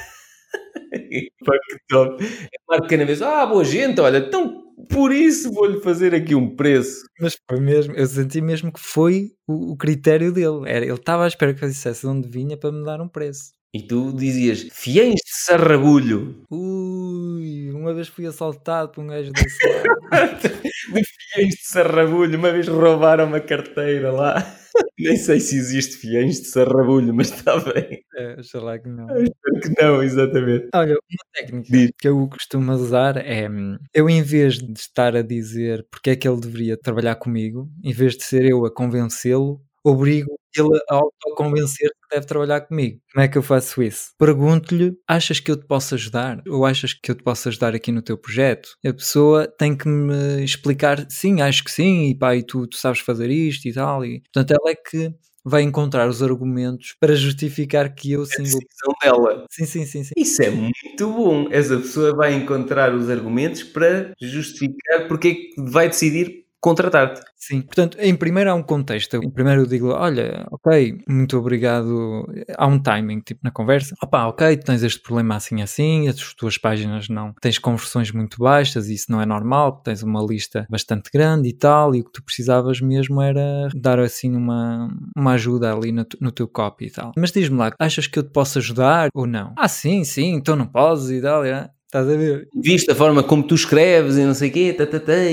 [0.91, 2.23] Que top.
[2.23, 7.01] É Marco Canaveses, ah, boa gente, olha, então por isso vou-lhe fazer aqui um preço.
[7.19, 10.63] Mas foi mesmo, eu senti mesmo que foi o, o critério dele.
[10.65, 13.07] Era, ele estava à espera que eu dissesse de onde vinha para me dar um
[13.07, 13.51] preço.
[13.73, 16.43] E tu dizias, fiéis de sarrabulho.
[16.51, 20.41] Ui, uma vez fui assaltado por um gajo desse lado.
[20.93, 24.57] de fiéis de sarrabulho, uma vez roubaram uma carteira lá.
[24.99, 28.03] Nem sei se existe fiéis de sarrabulho, mas está bem.
[28.15, 29.07] É, oxalá que não.
[29.07, 30.67] espero que não, exatamente.
[30.75, 31.91] Olha, uma técnica Diz.
[31.97, 33.47] que eu costumo usar é
[33.93, 37.93] eu, em vez de estar a dizer porque é que ele deveria trabalhar comigo, em
[37.93, 42.99] vez de ser eu a convencê-lo, obrigo ele a autoconvencer que deve trabalhar comigo.
[43.11, 44.11] Como é que eu faço isso?
[44.17, 46.41] Pergunto-lhe: achas que eu te posso ajudar?
[46.47, 48.69] Ou achas que eu te posso ajudar aqui no teu projeto?
[48.85, 52.77] A pessoa tem que me explicar: sim, acho que sim, e pá, e tu, tu
[52.77, 54.05] sabes fazer isto e tal.
[54.05, 58.61] E, portanto, ela é que vai encontrar os argumentos para justificar que eu sim vou.
[59.03, 59.45] dela.
[59.49, 60.11] Sim, sim, sim, sim.
[60.15, 61.47] Isso é muito bom.
[61.51, 67.21] Essa pessoa vai encontrar os argumentos para justificar porque é que vai decidir contratar-te.
[67.35, 69.17] Sim, portanto, em primeiro há um contexto.
[69.17, 72.25] Em primeiro eu digo, olha, ok, muito obrigado.
[72.55, 73.95] Há um timing, tipo, na conversa.
[74.01, 78.89] Opá, ok, tens este problema assim assim, as tuas páginas não tens conversões muito baixas,
[78.89, 82.23] isso não é normal, tens uma lista bastante grande e tal, e o que tu
[82.23, 87.11] precisavas mesmo era dar assim uma, uma ajuda ali no, no teu copy e tal.
[87.17, 89.53] Mas diz-me lá, achas que eu te posso ajudar ou não?
[89.57, 91.69] Ah, sim, sim, então não podes e tal, é.
[91.87, 92.47] Estás a ver?
[92.55, 94.85] Viste a forma como tu escreves e não sei o quê, tá,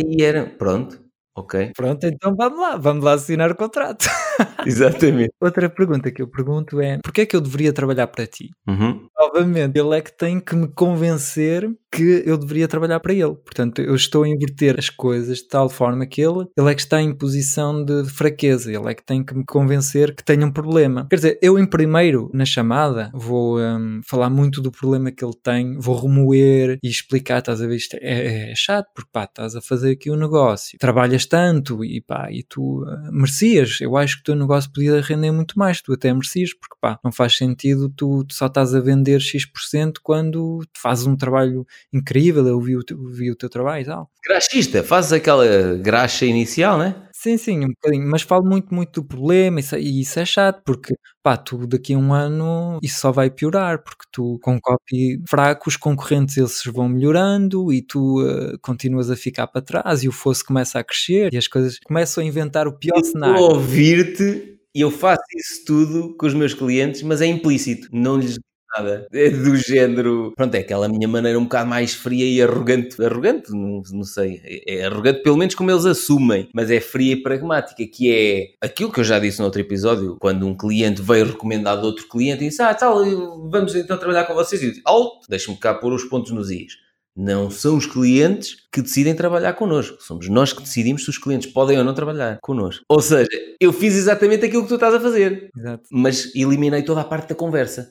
[0.05, 0.45] e era.
[0.47, 1.08] Pronto
[1.39, 1.71] Ok.
[1.77, 4.07] Pronto, então vamos lá, vamos lá assinar o contrato.
[4.67, 5.31] Exatamente.
[5.41, 8.51] Outra pergunta que eu pergunto é: porquê é que eu deveria trabalhar para ti?
[8.67, 9.07] Uhum.
[9.17, 13.35] Novamente, ele é que tem que me convencer que eu deveria trabalhar para ele.
[13.35, 16.81] Portanto, eu estou a inverter as coisas de tal forma que ele, ele é que
[16.81, 20.53] está em posição de fraqueza, ele é que tem que me convencer que tenho um
[20.53, 21.07] problema.
[21.09, 25.37] Quer dizer, eu em primeiro, na chamada, vou um, falar muito do problema que ele
[25.43, 29.57] tem, vou remoer e explicar, estás a ver, isto é, é chato, porque pá, estás
[29.57, 34.17] a fazer aqui um negócio, trabalhas tanto e pá, e tu uh, merecias, eu acho
[34.17, 37.37] que o teu negócio podia render muito mais, tu até merecias, porque pá, não faz
[37.37, 42.77] sentido tu, tu só estás a vender X% quando fazes um trabalho incrível, eu vi
[42.77, 44.11] o, teu, vi o teu trabalho e tal.
[44.25, 46.95] Graxista, fazes aquela graxa inicial, né?
[47.13, 50.63] Sim, sim, um bocadinho, mas falo muito, muito do problema isso, e isso é chato,
[50.65, 55.21] porque pá, tu daqui a um ano isso só vai piorar, porque tu com copy
[55.29, 60.09] fraco, os concorrentes eles vão melhorando e tu uh, continuas a ficar para trás e
[60.09, 63.43] o fosso começa a crescer e as coisas começam a inventar o pior eu cenário.
[63.43, 68.39] Ouvir-te e eu faço isso tudo com os meus clientes, mas é implícito, não lhes
[68.77, 69.07] nada.
[69.13, 70.33] É do género.
[70.37, 73.03] Pronto, é aquela minha maneira um bocado mais fria e arrogante.
[73.03, 73.51] Arrogante?
[73.51, 74.41] Não, não sei.
[74.45, 78.67] É, é arrogante, pelo menos como eles assumem, mas é fria e pragmática, que é
[78.67, 82.09] aquilo que eu já disse no outro episódio, quando um cliente veio recomendado de outro
[82.09, 83.05] cliente e disse: Ah, tal,
[83.51, 84.63] vamos então trabalhar com vocês.
[84.63, 86.89] E eu disse: Alto, deixa-me cá pôr os pontos nos is.
[87.21, 90.01] Não são os clientes que decidem trabalhar connosco.
[90.01, 92.85] Somos nós que decidimos se os clientes podem ou não trabalhar connosco.
[92.89, 93.29] Ou seja,
[93.61, 95.51] eu fiz exatamente aquilo que tu estás a fazer.
[95.59, 95.83] Exato.
[95.91, 97.91] Mas eliminei toda a parte da conversa.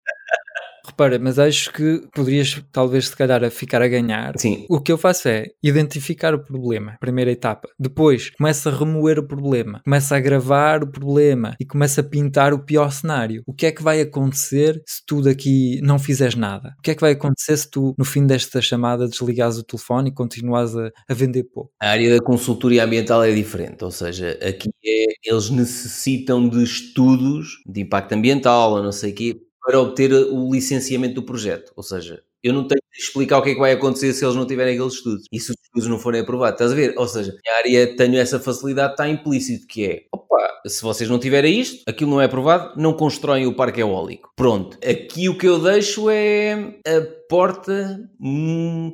[0.91, 4.33] Repara, mas acho que poderias, talvez, se calhar, a ficar a ganhar.
[4.37, 4.65] Sim.
[4.69, 7.69] O que eu faço é identificar o problema, primeira etapa.
[7.79, 12.53] Depois, começa a remover o problema, começa a gravar o problema e começa a pintar
[12.53, 13.41] o pior cenário.
[13.47, 16.73] O que é que vai acontecer se tu daqui não fizeres nada?
[16.79, 20.09] O que é que vai acontecer se tu, no fim desta chamada, desligares o telefone
[20.09, 21.71] e continuas a, a vender pouco?
[21.81, 27.61] A área da consultoria ambiental é diferente, ou seja, aqui é, eles necessitam de estudos
[27.65, 31.71] de impacto ambiental ou não sei o quê para obter o licenciamento do projeto.
[31.75, 34.35] Ou seja, eu não tenho de explicar o que é que vai acontecer se eles
[34.35, 36.55] não tiverem aqueles estudos e se os estudos não forem aprovados.
[36.55, 36.93] Estás a ver?
[36.97, 41.19] Ou seja, a área tenho essa facilidade, está implícito, que é opa, se vocês não
[41.19, 44.31] tiverem isto, aquilo não é aprovado, não constroem o parque eólico.
[44.35, 44.77] Pronto.
[44.87, 48.09] Aqui o que eu deixo é a porta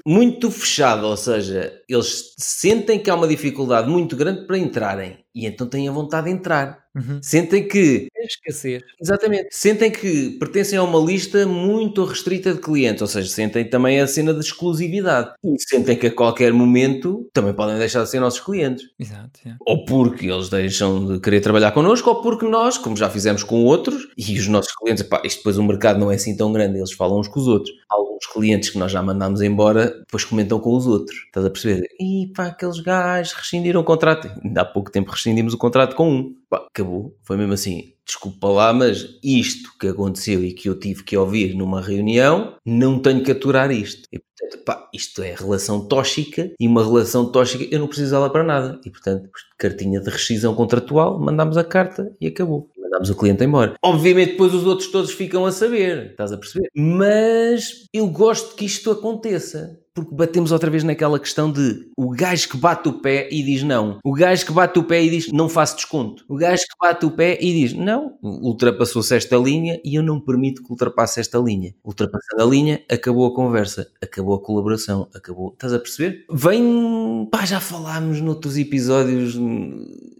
[0.05, 5.45] muito fechada, ou seja, eles sentem que há uma dificuldade muito grande para entrarem e
[5.45, 6.79] então têm a vontade de entrar.
[6.95, 7.19] Uhum.
[7.21, 8.07] Sentem que.
[8.17, 8.83] É esquecer.
[8.99, 9.49] Exatamente.
[9.51, 14.07] Sentem que pertencem a uma lista muito restrita de clientes, ou seja, sentem também a
[14.07, 15.31] cena de exclusividade.
[15.43, 18.87] E sentem que a qualquer momento também podem deixar de ser nossos clientes.
[18.99, 19.39] Exato.
[19.61, 23.63] Ou porque eles deixam de querer trabalhar connosco, ou porque nós, como já fizemos com
[23.63, 26.79] outros, e os nossos clientes, pá, isto depois o mercado não é assim tão grande,
[26.79, 27.75] eles falam uns com os outros.
[27.87, 31.17] Alguns clientes que nós já mandámos embora, depois comentam com os outros.
[31.25, 31.87] Estás a perceber?
[31.99, 34.29] E pá, aqueles gajos rescindiram o contrato.
[34.43, 36.35] Ainda há pouco tempo rescindimos o contrato com um.
[36.49, 37.15] Pá, acabou.
[37.23, 37.93] Foi mesmo assim.
[38.05, 42.99] Desculpa lá, mas isto que aconteceu e que eu tive que ouvir numa reunião, não
[42.99, 44.07] tenho que aturar isto.
[44.13, 48.29] E, portanto, pá, isto é relação tóxica e uma relação tóxica eu não preciso dela
[48.29, 48.79] para nada.
[48.85, 53.75] E, portanto, cartinha de rescisão contratual, mandámos a carta e acabou mandámos o cliente embora.
[53.83, 56.69] Obviamente depois os outros todos ficam a saber, estás a perceber?
[56.75, 59.79] Mas eu gosto que isto aconteça.
[59.97, 63.63] Porque batemos outra vez naquela questão de o gajo que bate o pé e diz
[63.63, 63.97] não.
[64.03, 66.23] O gajo que bate o pé e diz não faço desconto.
[66.29, 70.19] O gajo que bate o pé e diz não, ultrapassou-se esta linha e eu não
[70.19, 71.73] permito que ultrapasse esta linha.
[71.83, 75.53] Ultrapassando a linha, acabou a conversa, acabou a colaboração, acabou.
[75.53, 76.25] Estás a perceber?
[76.31, 79.35] Vem, pá, já falámos noutros episódios.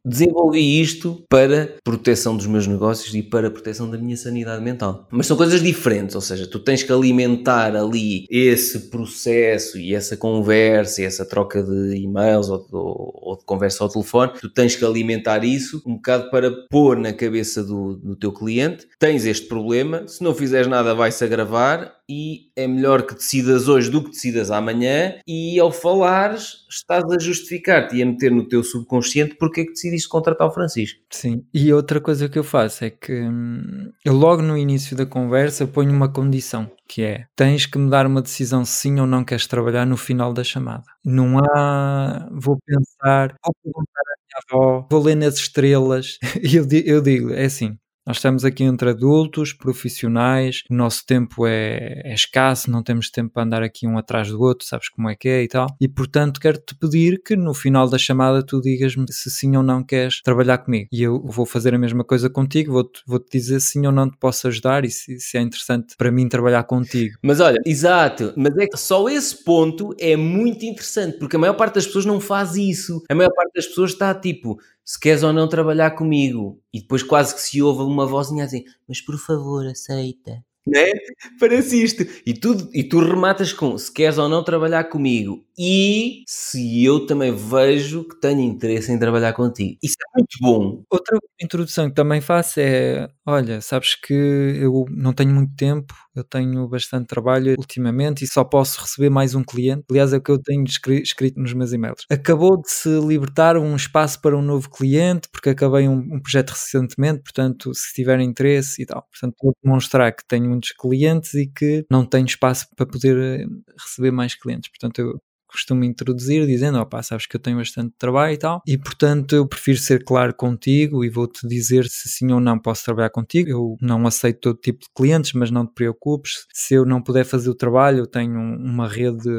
[0.04, 5.08] Desenvolvi isto para proteção dos meus negócios e para proteção da minha sanidade mental.
[5.12, 10.16] Mas são coisas diferentes, ou seja, tu tens que alimentar ali esse processo e essa
[10.16, 14.76] conversa e essa troca de e-mails ou de, ou de, conversa ao telefone, tu tens
[14.76, 19.48] que alimentar isso um bocado para pôr na cabeça do, do teu cliente: tens este
[19.48, 24.12] problema, se não fizeres nada, vai-se agravar e é melhor que decidas hoje do que
[24.12, 25.16] decidas amanhã.
[25.28, 29.72] E ao falares, estás a justificar-te e a meter no teu subconsciente porque é que
[29.72, 31.00] decidiste contratar o Francisco.
[31.10, 35.06] Sim, e outra coisa que eu faço é que hum, eu logo no início da
[35.06, 39.24] conversa ponho uma condição que é tens que me dar uma decisão sim ou não
[39.24, 40.84] queres trabalhar no final da chamada.
[41.04, 44.16] Não há vou pensar, vou perguntar à
[44.58, 46.18] minha avó, vou ler nas estrelas.
[46.44, 47.78] E eu, eu digo, é assim,
[48.08, 53.34] Nós estamos aqui entre adultos, profissionais, o nosso tempo é, é escasso, não temos tempo
[53.34, 55.68] para andar aqui um atrás do outro, sabes como é que é e tal.
[55.78, 59.84] E portanto quero-te pedir que no final da chamada tu digas-me se sim ou não
[59.84, 60.88] queres trabalhar comigo.
[60.90, 64.10] E eu vou fazer a mesma coisa contigo, vou-te vou -te dizer sim ou não
[64.10, 67.18] te posso ajudar e se, se é interessante para mim trabalhar contigo.
[67.22, 71.56] Mas olha, exato, mas é que só esse ponto é muito interessante, porque a maior
[71.56, 73.04] parte das pessoas não faz isso.
[73.10, 74.58] A maior parte das pessoas está tipo,
[74.88, 76.62] se queres ou não trabalhar comigo.
[76.74, 80.42] E depois quase que se ouve uma vozinha assim, mas por favor, aceita.
[80.66, 80.92] Né?
[81.40, 82.04] Parece isto.
[82.26, 87.06] E tu, e tu rematas com se queres ou não trabalhar comigo e se eu
[87.06, 89.78] também vejo que tenho interesse em trabalhar contigo.
[89.82, 90.84] Isso é muito bom.
[90.90, 96.24] Outra introdução que também faço é: olha, sabes que eu não tenho muito tempo, eu
[96.24, 99.84] tenho bastante trabalho ultimamente e só posso receber mais um cliente.
[99.90, 102.06] Aliás, é o que eu tenho escrito nos meus e-mails.
[102.10, 106.52] Acabou de se libertar um espaço para um novo cliente, porque acabei um, um projeto
[106.52, 109.06] recentemente, portanto, se tiver interesse e tal.
[109.12, 113.46] Portanto, vou demonstrar que tenho muitos clientes e que não tenho espaço para poder eh,
[113.80, 114.70] receber mais clientes.
[114.70, 115.20] Portanto, eu
[115.58, 119.48] costumo introduzir dizendo, opá, sabes que eu tenho bastante trabalho e tal, e portanto eu
[119.48, 123.50] prefiro ser claro contigo e vou-te dizer se sim ou não posso trabalhar contigo.
[123.50, 126.46] Eu não aceito todo tipo de clientes, mas não te preocupes.
[126.54, 129.30] Se eu não puder fazer o trabalho, eu tenho uma rede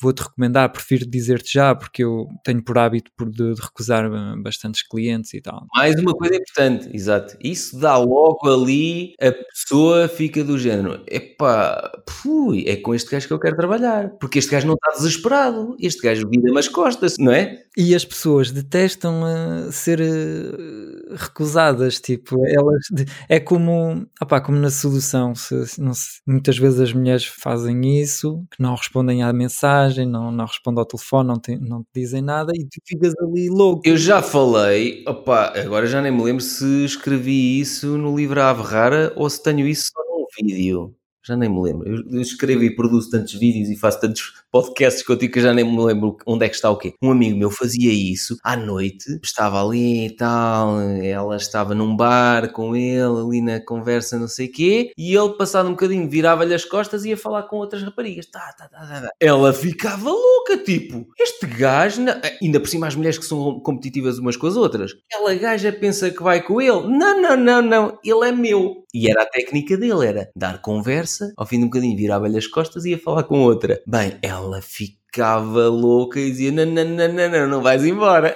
[0.00, 4.42] vou-te recomendar, prefiro dizer-te já, porque eu tenho por hábito por de, de, recusar eh,
[4.42, 5.66] bastantes clientes e tal.
[5.74, 7.36] Mais uma coisa importante, exato.
[7.40, 11.90] Isso dá logo ali, a pessoa fica do género, epá,
[12.22, 15.76] pui, é com este gajo que eu quero trabalhar, porque este gajo não está desesperado,
[15.80, 17.62] este gajo vira-me as costas, não é?
[17.76, 22.86] E as pessoas detestam uh, ser uh, recusadas, tipo, elas,
[23.28, 25.80] é como, opá, como na sedução, se, se,
[26.26, 30.86] muitas vezes as mulheres fazem isso, que não respondem à mensagem, não, não responde ao
[30.86, 33.82] telefone, não te, não te dizem nada e tu ficas ali louco.
[33.84, 38.62] Eu já falei, opa, agora já nem me lembro se escrevi isso no livro Ave
[38.62, 41.88] Rara ou se tenho isso só num vídeo já nem me lembro.
[41.88, 45.84] Eu, escrevo e produzo tantos vídeos e faço tantos podcasts contigo que já nem me
[45.84, 46.94] lembro onde é que está o quê.
[47.02, 52.52] Um amigo meu fazia isso à noite, estava ali e tal, ela estava num bar
[52.52, 56.54] com ele, ali na conversa, não sei o quê, e ele, passado um bocadinho, virava-lhe
[56.54, 58.26] as costas e ia falar com outras raparigas.
[58.26, 59.10] Tá, tá, tá, tá, tá.
[59.20, 62.02] Ela ficava louca, tipo, este gajo,
[62.40, 66.10] ainda por cima as mulheres que são competitivas umas com as outras, aquela gaja pensa
[66.10, 66.86] que vai com ele.
[66.88, 68.85] Não, não, não, não, ele é meu.
[68.96, 72.46] E era a técnica dele, era dar conversa, ao fim de um bocadinho virava-lhe as
[72.46, 73.82] costas e ia falar com outra.
[73.86, 78.34] Bem, ela ficava louca e dizia: não, não, não, não, não, não vais embora.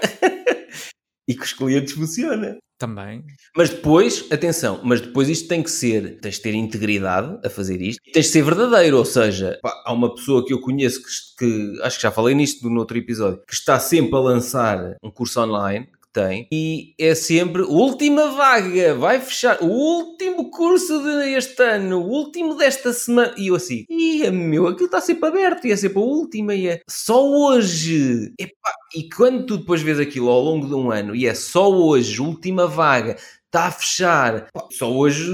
[1.27, 2.59] e com os clientes funciona.
[2.79, 3.25] Também.
[3.57, 7.81] Mas depois, atenção, mas depois isto tem que ser, tens de ter integridade a fazer
[7.81, 11.03] isto, e tens de ser verdadeiro, ou seja, pá, há uma pessoa que eu conheço
[11.03, 14.97] que, que, acho que já falei nisto no outro episódio, que está sempre a lançar
[15.03, 21.63] um curso online, tem e é sempre última vaga, vai fechar o último curso deste
[21.63, 23.35] ano, o último desta semana.
[23.37, 26.69] E eu assim, ia meu, aquilo está sempre aberto e é sempre a última e
[26.69, 28.33] é só hoje.
[28.39, 31.71] Epá, e quando tu depois vês aquilo ao longo de um ano e é só
[31.71, 35.31] hoje, última vaga, está a fechar, só hoje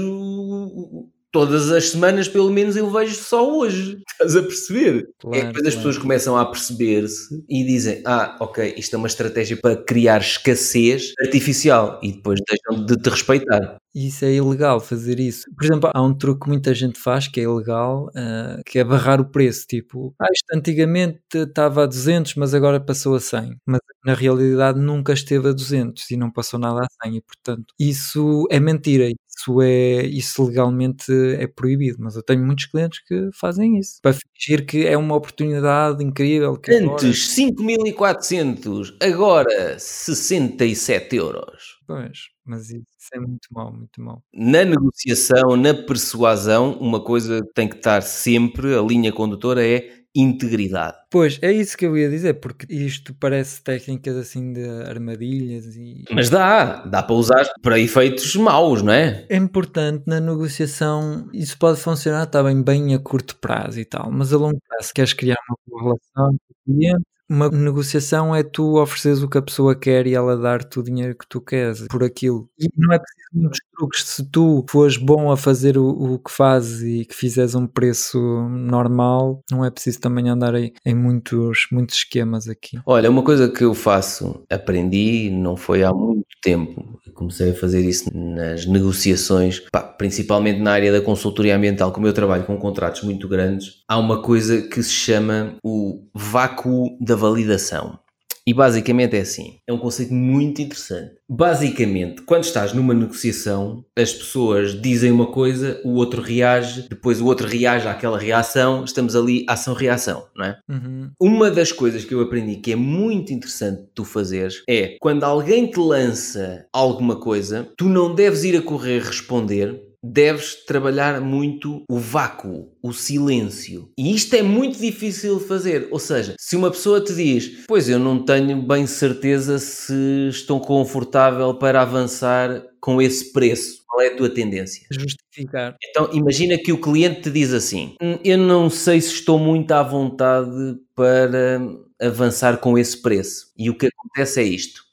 [1.31, 3.97] todas as semanas, pelo menos, eu vejo só hoje.
[4.11, 5.07] Estás a perceber?
[5.19, 5.67] Claro, é que depois claro.
[5.67, 10.19] as pessoas começam a perceber-se e dizem: Ah, ok, isto é uma estratégia para criar
[10.19, 13.77] escassez artificial e depois deixam de te respeitar.
[13.95, 15.45] Isso é ilegal fazer isso.
[15.55, 18.83] Por exemplo, há um truque que muita gente faz que é ilegal, uh, que é
[18.83, 19.65] barrar o preço.
[19.67, 23.55] Tipo, ah, isto antigamente estava a 200, mas agora passou a 100.
[23.65, 27.17] Mas na realidade nunca esteve a 200 e não passou nada a 100.
[27.17, 32.65] E portanto, isso é mentira isso é isso legalmente é proibido, mas eu tenho muitos
[32.65, 36.57] clientes que fazem isso para fingir que é uma oportunidade incrível.
[36.57, 38.19] Que Antes agora...
[38.19, 41.77] 5.400, agora 67 euros.
[41.85, 42.83] Pois, mas isso
[43.13, 44.21] é muito mau, muito mau.
[44.33, 49.96] Na negociação, na persuasão, uma coisa que tem que estar sempre, a linha condutora é
[50.17, 50.97] integridade.
[51.09, 56.03] Pois, é isso que eu ia dizer, porque isto parece técnicas assim de armadilhas e...
[56.11, 59.25] Mas dá, dá para usar para efeitos maus, não é?
[59.29, 64.11] É importante na negociação, isso pode funcionar, está bem, bem a curto prazo e tal,
[64.11, 65.81] mas a longo prazo queres criar uma boa
[66.15, 70.15] relação com o cliente, uma negociação é tu ofereceres o que a pessoa quer e
[70.15, 72.49] ela dar-te o dinheiro que tu queres por aquilo.
[72.57, 74.03] E não é preciso muitos truques.
[74.03, 78.19] Se tu fores bom a fazer o, o que fazes e que fizeres um preço
[78.49, 82.79] normal, não é preciso também andar aí em muitos, muitos esquemas aqui.
[82.85, 87.81] Olha, uma coisa que eu faço, aprendi, não foi há muito tempo, comecei a fazer
[87.81, 93.03] isso nas negociações, pá, principalmente na área da consultoria ambiental, como eu trabalho com contratos
[93.03, 97.99] muito grandes, há uma coisa que se chama o vácuo da validação.
[98.47, 99.59] E basicamente é assim.
[99.67, 101.15] É um conceito muito interessante.
[101.27, 107.25] Basicamente, quando estás numa negociação, as pessoas dizem uma coisa, o outro reage, depois o
[107.25, 110.57] outro reage àquela reação, estamos ali ação-reação, não é?
[110.69, 111.11] Uhum.
[111.19, 115.69] Uma das coisas que eu aprendi que é muito interessante tu fazeres é quando alguém
[115.69, 119.77] te lança alguma coisa, tu não deves ir a correr responder,
[120.11, 123.89] deves trabalhar muito o vácuo, o silêncio.
[123.97, 125.87] E isto é muito difícil de fazer.
[125.91, 130.59] Ou seja, se uma pessoa te diz, pois eu não tenho bem certeza se estou
[130.59, 133.83] confortável para avançar com esse preço.
[133.87, 134.85] Qual é a tua tendência?
[134.91, 135.75] Justificar.
[135.89, 139.71] Então imagina que o cliente te diz assim: "Hum, Eu não sei se estou muito
[139.71, 141.59] à vontade para
[141.99, 143.51] avançar com esse preço.
[143.57, 144.86] E o que acontece é isto.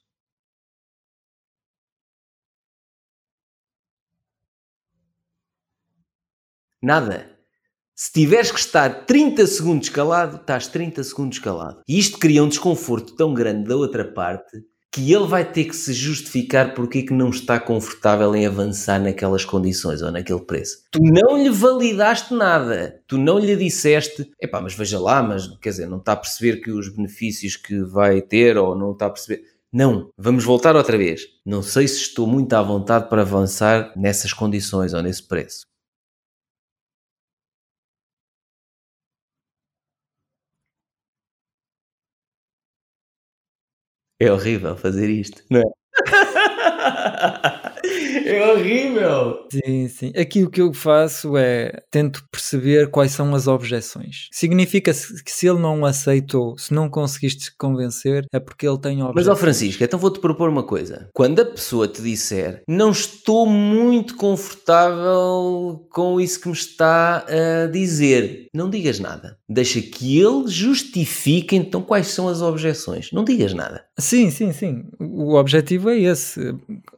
[6.84, 7.30] Nada.
[7.94, 11.80] Se tiveres que estar 30 segundos calado, estás 30 segundos calado.
[11.88, 14.62] E isto cria um desconforto tão grande da outra parte
[14.92, 19.00] que ele vai ter que se justificar porque é que não está confortável em avançar
[19.00, 20.84] naquelas condições ou naquele preço.
[20.90, 23.00] Tu não lhe validaste nada.
[23.08, 26.60] Tu não lhe disseste, epá, mas veja lá, mas quer dizer, não está a perceber
[26.60, 29.42] que os benefícios que vai ter ou não está a perceber.
[29.72, 31.22] Não, vamos voltar outra vez.
[31.46, 35.64] Não sei se estou muito à vontade para avançar nessas condições ou nesse preço.
[44.20, 45.64] É horrível fazer isto, não é?
[48.24, 49.46] É horrível!
[49.50, 50.12] Sim, sim.
[50.16, 54.28] Aqui o que eu faço é tento perceber quais são as objeções.
[54.32, 59.06] Significa que se ele não aceitou, se não conseguiste convencer, é porque ele tem Mas,
[59.06, 59.38] ó objeções.
[59.38, 61.08] Francisco, então vou-te propor uma coisa.
[61.12, 67.66] Quando a pessoa te disser não estou muito confortável com isso que me está a
[67.66, 69.36] dizer, não digas nada.
[69.48, 73.10] Deixa que ele justifique então quais são as objeções.
[73.12, 73.84] Não digas nada.
[73.98, 74.84] Sim, sim, sim.
[74.98, 76.54] O objetivo é esse.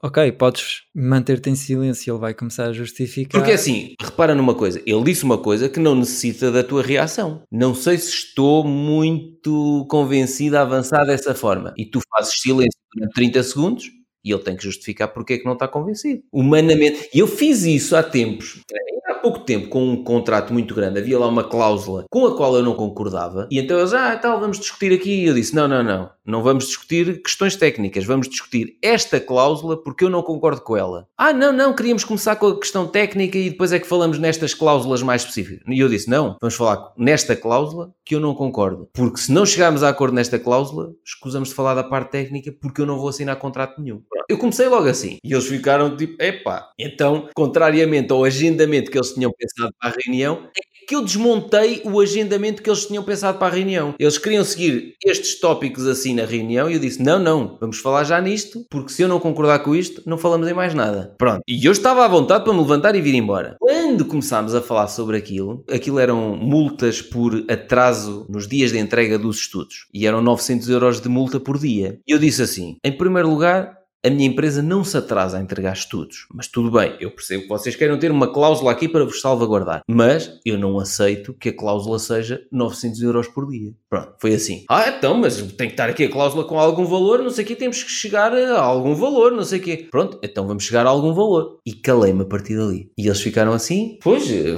[0.06, 3.40] Ok, podes manter-te em silêncio, ele vai começar a justificar.
[3.40, 7.42] Porque assim, repara numa coisa, ele disse uma coisa que não necessita da tua reação.
[7.50, 11.74] Não sei se estou muito convencido a avançar dessa forma.
[11.76, 13.84] E tu fazes silêncio durante 30 segundos
[14.26, 16.22] e ele tem que justificar porque é que não está convencido.
[16.32, 17.08] Humanamente.
[17.14, 18.60] E eu fiz isso há tempos,
[19.06, 20.98] há pouco tempo, com um contrato muito grande.
[20.98, 23.46] Havia lá uma cláusula com a qual eu não concordava.
[23.50, 25.22] E então eles, ah, tal, vamos discutir aqui.
[25.22, 26.10] E eu disse, não, não, não.
[26.24, 28.04] Não vamos discutir questões técnicas.
[28.04, 31.06] Vamos discutir esta cláusula porque eu não concordo com ela.
[31.16, 31.72] Ah, não, não.
[31.72, 35.62] Queríamos começar com a questão técnica e depois é que falamos nestas cláusulas mais específicas.
[35.68, 36.36] E eu disse, não.
[36.40, 38.88] Vamos falar nesta cláusula que eu não concordo.
[38.92, 42.80] Porque se não chegarmos a acordo nesta cláusula, escusamos de falar da parte técnica porque
[42.80, 44.02] eu não vou assinar contrato nenhum.
[44.28, 45.18] Eu comecei logo assim.
[45.24, 46.70] E eles ficaram tipo, epá.
[46.78, 51.82] Então, contrariamente ao agendamento que eles tinham pensado para a reunião, é que eu desmontei
[51.84, 53.94] o agendamento que eles tinham pensado para a reunião.
[53.98, 58.04] Eles queriam seguir estes tópicos assim na reunião e eu disse: não, não, vamos falar
[58.04, 61.14] já nisto, porque se eu não concordar com isto, não falamos em mais nada.
[61.18, 61.42] Pronto.
[61.48, 63.56] E eu estava à vontade para me levantar e vir embora.
[63.58, 69.18] Quando começámos a falar sobre aquilo, aquilo eram multas por atraso nos dias de entrega
[69.18, 71.98] dos estudos e eram 900 euros de multa por dia.
[72.06, 73.75] E eu disse assim: em primeiro lugar,
[74.06, 76.26] a minha empresa não se atrasa a entregar estudos.
[76.32, 79.82] Mas tudo bem, eu percebo que vocês queiram ter uma cláusula aqui para vos salvaguardar.
[79.88, 83.72] Mas eu não aceito que a cláusula seja 900 euros por dia.
[83.90, 84.64] Pronto, foi assim.
[84.70, 87.48] Ah, então, mas tem que estar aqui a cláusula com algum valor, não sei o
[87.48, 89.88] quê, temos que chegar a algum valor, não sei o quê.
[89.90, 91.58] Pronto, então vamos chegar a algum valor.
[91.66, 92.92] E calei-me a partir dali.
[92.96, 94.56] E eles ficaram assim, pois, eh,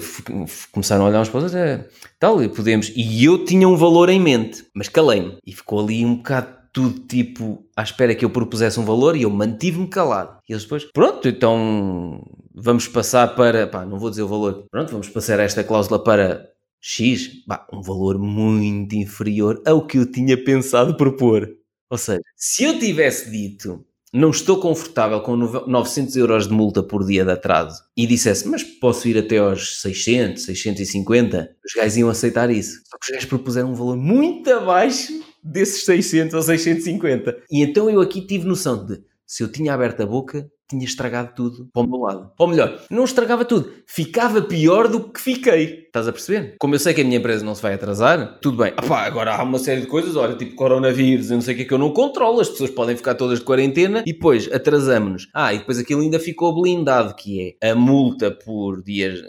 [0.73, 1.89] começaram a olhar uns para os outros, é,
[2.19, 2.93] tal, podemos.
[2.95, 5.39] E eu tinha um valor em mente, mas calei-me.
[5.47, 9.23] E ficou ali um bocado tudo tipo à espera que eu propusesse um valor e
[9.23, 10.37] eu mantive-me calado.
[10.49, 12.21] E eles depois, pronto, então
[12.53, 16.45] vamos passar para, pá, não vou dizer o valor, pronto, vamos passar esta cláusula para
[16.81, 21.49] X, pá, um valor muito inferior ao que eu tinha pensado propor.
[21.89, 26.83] Ou seja, se eu tivesse dito não estou confortável com nove- 900 euros de multa
[26.83, 31.97] por dia de atraso e dissesse, mas posso ir até aos 600, 650, os gajos
[31.99, 32.81] iam aceitar isso.
[32.87, 35.13] Só que os gajos propuseram um valor muito abaixo
[35.43, 37.37] desses 600 ou 650.
[37.51, 41.33] E então eu aqui tive noção de, se eu tinha aberto a boca, tinha estragado
[41.35, 42.31] tudo para o meu lado.
[42.39, 45.85] Ou melhor, não estragava tudo, ficava pior do que fiquei.
[45.87, 46.57] Estás a perceber?
[46.59, 48.73] Como eu sei que a minha empresa não se vai atrasar, tudo bem.
[48.73, 51.63] Epá, agora há uma série de coisas, olha, tipo coronavírus e não sei o que
[51.63, 52.41] é que eu não controlo.
[52.41, 55.29] As pessoas podem ficar todas de quarentena e depois atrasamos-nos.
[55.33, 59.23] Ah, e depois aquilo ainda ficou blindado, que é a multa por dias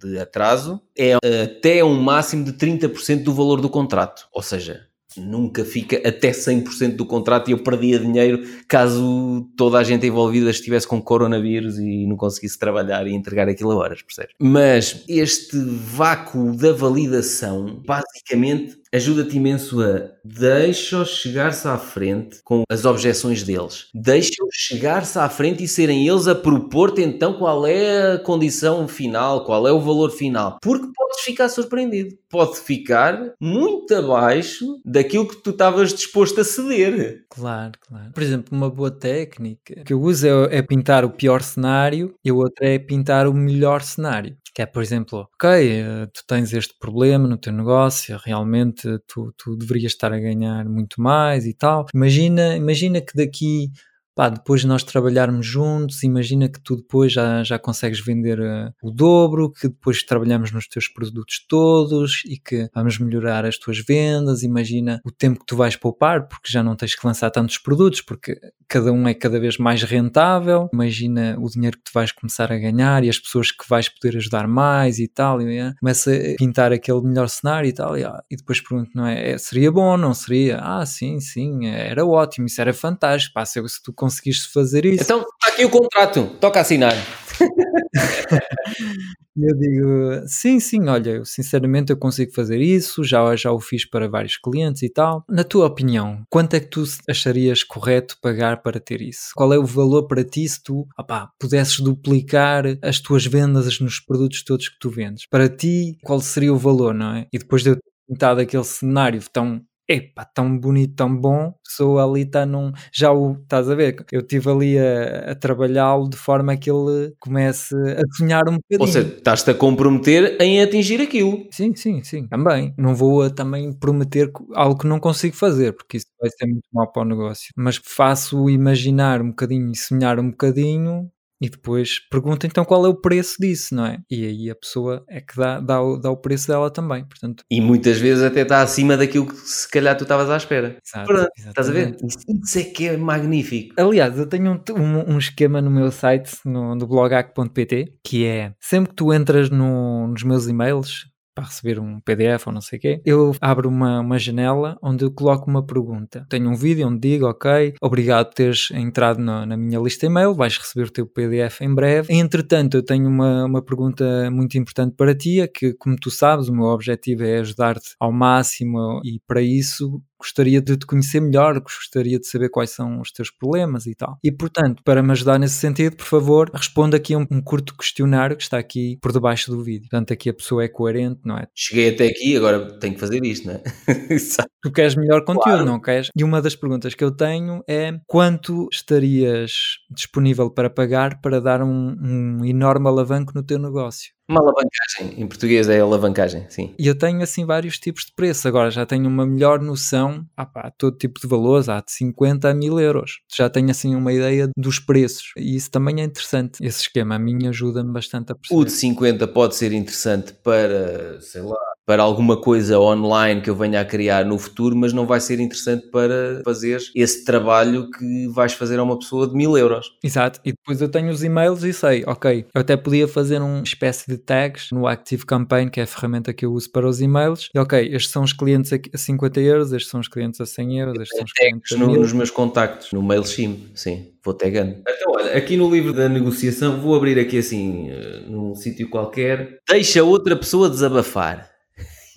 [0.00, 4.28] de atraso é até um máximo de 30% do valor do contrato.
[4.32, 4.86] Ou seja,
[5.16, 10.50] nunca fica até 100% do contrato e eu perdia dinheiro caso toda a gente envolvida
[10.50, 14.34] estivesse com coronavírus e não conseguisse trabalhar e entregar aquilo a horas, percebes?
[14.38, 22.84] Mas este vácuo da validação, basicamente, ajuda-te imenso a deixa-os chegar-se à frente com as
[22.84, 23.86] objeções deles.
[23.94, 29.44] Deixa-os chegar-se à frente e serem eles a propor-te então qual é a condição final,
[29.44, 30.58] qual é o valor final.
[30.62, 32.16] Porque podes ficar surpreendido.
[32.28, 37.24] Pode ficar muito abaixo daquilo que tu estavas disposto a ceder.
[37.30, 38.12] Claro, claro.
[38.12, 42.30] Por exemplo, uma boa técnica que eu uso é, é pintar o pior cenário e
[42.30, 44.36] a outra é pintar o melhor cenário.
[44.58, 49.32] Que é, por exemplo, ok, eh, tu tens este problema no teu negócio, realmente tu,
[49.36, 51.86] tu deverias estar a ganhar muito mais e tal.
[51.94, 53.70] Imagina, imagina que daqui
[54.18, 58.74] pá, depois de nós trabalharmos juntos, imagina que tu depois já, já consegues vender uh,
[58.82, 63.78] o dobro, que depois trabalhamos nos teus produtos todos e que vamos melhorar as tuas
[63.78, 67.58] vendas, imagina o tempo que tu vais poupar, porque já não tens que lançar tantos
[67.58, 68.36] produtos, porque
[68.68, 72.58] cada um é cada vez mais rentável, imagina o dinheiro que tu vais começar a
[72.58, 76.36] ganhar e as pessoas que vais poder ajudar mais e tal, e, é, começa a
[76.36, 79.70] pintar aquele melhor cenário e tal, e, ah, e depois pergunto, não é, é, seria
[79.70, 80.58] bom, não seria?
[80.58, 85.02] Ah, sim, sim, era ótimo, isso era fantástico, pá, se, se tu conseguiste fazer isso.
[85.02, 86.94] Então está aqui o contrato, toca assinar.
[89.40, 93.88] Eu digo, sim, sim, olha, eu, sinceramente eu consigo fazer isso, já, já o fiz
[93.88, 95.24] para vários clientes e tal.
[95.28, 99.28] Na tua opinião, quanto é que tu acharias correto pagar para ter isso?
[99.36, 104.00] Qual é o valor para ti se tu opá, pudesses duplicar as tuas vendas nos
[104.00, 105.24] produtos todos que tu vendes?
[105.30, 107.28] Para ti, qual seria o valor, não é?
[107.32, 111.98] E depois de eu ter pintado aquele cenário tão epá, tão bonito, tão bom, sou
[111.98, 112.72] ali está num.
[112.92, 114.04] Já o estás a ver?
[114.12, 118.80] Eu estive ali a, a trabalhá-lo de forma que ele comece a sonhar um bocadinho.
[118.80, 121.46] Ou seja, estás-te a comprometer em atingir aquilo.
[121.50, 122.74] Sim, sim, sim, também.
[122.76, 126.68] Não vou a, também prometer algo que não consigo fazer, porque isso vai ser muito
[126.72, 127.52] mau para o negócio.
[127.56, 131.10] Mas faço imaginar um bocadinho e sonhar um bocadinho
[131.40, 133.98] e depois pergunta então qual é o preço disso, não é?
[134.10, 137.44] E aí a pessoa é que dá, dá, o, dá o preço dela também, portanto...
[137.50, 140.78] E muitas vezes até está acima daquilo que se calhar tu estavas à espera.
[140.84, 141.96] Exato, Pronto, estás a ver?
[142.44, 143.74] Isso é que é magnífico.
[143.80, 148.52] Aliás, eu tenho um, um, um esquema no meu site, no, no blogac.pt, que é,
[148.60, 151.06] sempre que tu entras no, nos meus e-mails,
[151.38, 155.04] para receber um PDF ou não sei o quê, eu abro uma, uma janela onde
[155.04, 156.26] eu coloco uma pergunta.
[156.28, 160.34] Tenho um vídeo onde digo, ok, obrigado por teres entrado na, na minha lista e-mail,
[160.34, 162.12] vais receber o teu PDF em breve.
[162.12, 166.48] Entretanto, eu tenho uma, uma pergunta muito importante para ti, é que, como tu sabes,
[166.48, 171.60] o meu objetivo é ajudar-te ao máximo e para isso gostaria de te conhecer melhor,
[171.60, 174.18] gostaria de saber quais são os teus problemas e tal.
[174.22, 178.36] E portanto, para me ajudar nesse sentido, por favor, responda aqui um, um, curto questionário
[178.36, 179.88] que está aqui por debaixo do vídeo.
[179.88, 181.46] Portanto, aqui a pessoa é coerente, não é?
[181.54, 183.62] Cheguei até aqui, agora tenho que fazer isto, não é?
[184.62, 185.64] tu queres melhor conteúdo, claro.
[185.64, 186.10] não queres?
[186.16, 191.62] E uma das perguntas que eu tenho é quanto estarias disponível para pagar para dar
[191.62, 194.17] um, um enorme alavanco no teu negócio?
[194.28, 196.74] Uma alavancagem, em português é alavancagem, sim.
[196.78, 198.46] E eu tenho assim vários tipos de preço.
[198.46, 202.50] Agora já tenho uma melhor noção, ah pá, todo tipo de valores, há de 50
[202.50, 203.20] a 1000 euros.
[203.34, 205.32] Já tenho assim uma ideia dos preços.
[205.34, 206.62] E isso também é interessante.
[206.62, 208.60] Esse esquema a mim ajuda-me bastante a perceber.
[208.60, 211.56] O de 50 pode ser interessante para, sei lá,
[211.88, 215.40] para alguma coisa online que eu venha a criar no futuro, mas não vai ser
[215.40, 219.96] interessante para fazer esse trabalho que vais fazer a uma pessoa de mil euros.
[220.04, 223.62] Exato, e depois eu tenho os e-mails e sei, ok, eu até podia fazer uma
[223.62, 227.00] espécie de tags no Active Campaign, que é a ferramenta que eu uso para os
[227.00, 230.44] e-mails, e ok, estes são os clientes a 50 euros, estes são os clientes a
[230.44, 234.34] 100 euros, estes são os clientes a no, nos meus contactos, no MailChimp, sim vou
[234.34, 234.76] tagando.
[234.86, 239.58] Então, olha, aqui no livro da negociação, vou abrir aqui assim, eh, num sítio qualquer,
[239.66, 241.47] deixa outra pessoa desabafar.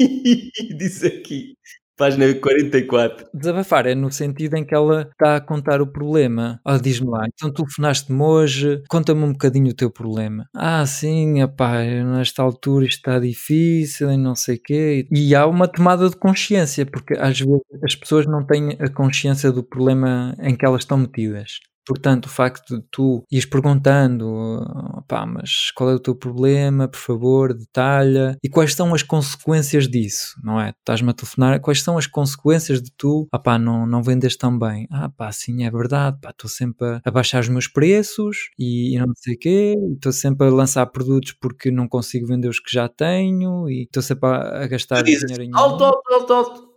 [0.77, 1.55] Diz aqui,
[1.97, 3.27] página 44.
[3.33, 6.59] Desabafar é no sentido em que ela está a contar o problema.
[6.65, 10.47] Oh, diz-me lá, então telefonaste-me hoje, conta-me um bocadinho o teu problema.
[10.55, 15.07] Ah, sim, epá, nesta altura isto está difícil e não sei o quê.
[15.11, 19.51] E há uma tomada de consciência, porque às vezes as pessoas não têm a consciência
[19.51, 21.59] do problema em que elas estão metidas.
[21.85, 24.63] Portanto, o facto de tu ires perguntando,
[25.07, 29.87] pá, mas qual é o teu problema, por favor, detalha, e quais são as consequências
[29.87, 30.69] disso, não é?
[30.69, 34.57] Estás-me a telefonar, quais são as consequências de tu, ah pá, não, não vendes tão
[34.57, 34.87] bem?
[34.91, 38.99] Ah pá, sim, é verdade, pá, estou sempre a, baixar os meus preços e, e
[38.99, 42.71] não sei o quê, estou sempre a lançar produtos porque não consigo vender os que
[42.71, 45.51] já tenho e estou sempre a, a gastar dinheiro em...
[45.53, 46.70] Alto, alto, alto, alto!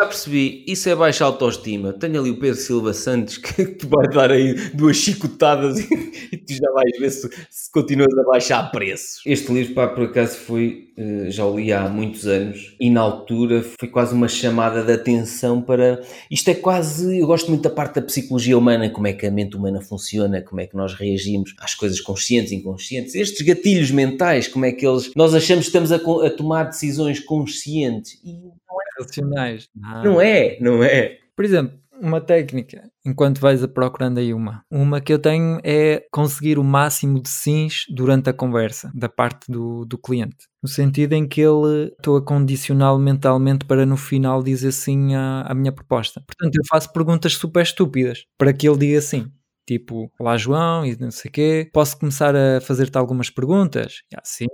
[0.00, 1.92] Já percebi, isso é baixa autoestima.
[1.92, 6.52] Tenho ali o Pedro Silva Santos que te vai dar aí duas chicotadas e, tu
[6.52, 9.20] já vais ver se, se, continuas a baixar preços.
[9.26, 13.00] Este livro, pá, por acaso foi, eh, já o li há muitos anos e na
[13.00, 16.00] altura foi quase uma chamada de atenção para.
[16.30, 17.18] Isto é quase.
[17.18, 20.40] Eu gosto muito da parte da psicologia humana, como é que a mente humana funciona,
[20.42, 23.16] como é que nós reagimos às coisas conscientes e inconscientes.
[23.16, 25.10] Estes gatilhos mentais, como é que eles.
[25.16, 28.58] Nós achamos que estamos a, a tomar decisões conscientes e
[28.98, 29.68] racionais.
[29.74, 31.18] Não é, não é.
[31.36, 34.64] Por exemplo, uma técnica, enquanto vais a procurando aí uma.
[34.70, 39.50] Uma que eu tenho é conseguir o máximo de sims durante a conversa, da parte
[39.50, 40.46] do, do cliente.
[40.62, 45.42] No sentido em que ele estou a condicioná-lo mentalmente para no final dizer sim à,
[45.42, 46.22] à minha proposta.
[46.26, 49.30] Portanto, eu faço perguntas super estúpidas para que ele diga sim.
[49.66, 54.02] Tipo, olá João e não sei o quê, posso começar a fazer-te algumas perguntas?
[54.14, 54.46] Ah, sim.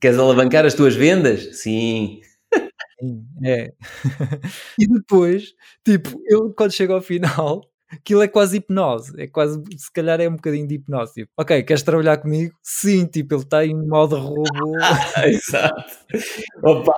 [0.00, 1.60] Queres alavancar as tuas vendas?
[1.60, 2.20] Sim.
[3.02, 3.72] Sim, é.
[4.78, 5.52] e depois,
[5.84, 9.12] tipo, ele quando chega ao final, aquilo é quase hipnose.
[9.20, 11.12] É quase, se calhar é um bocadinho de hipnose.
[11.14, 12.54] Tipo, ok, queres trabalhar comigo?
[12.62, 14.44] Sim, tipo, ele está em modo robô.
[15.26, 15.92] Exato.
[16.64, 16.94] Opa.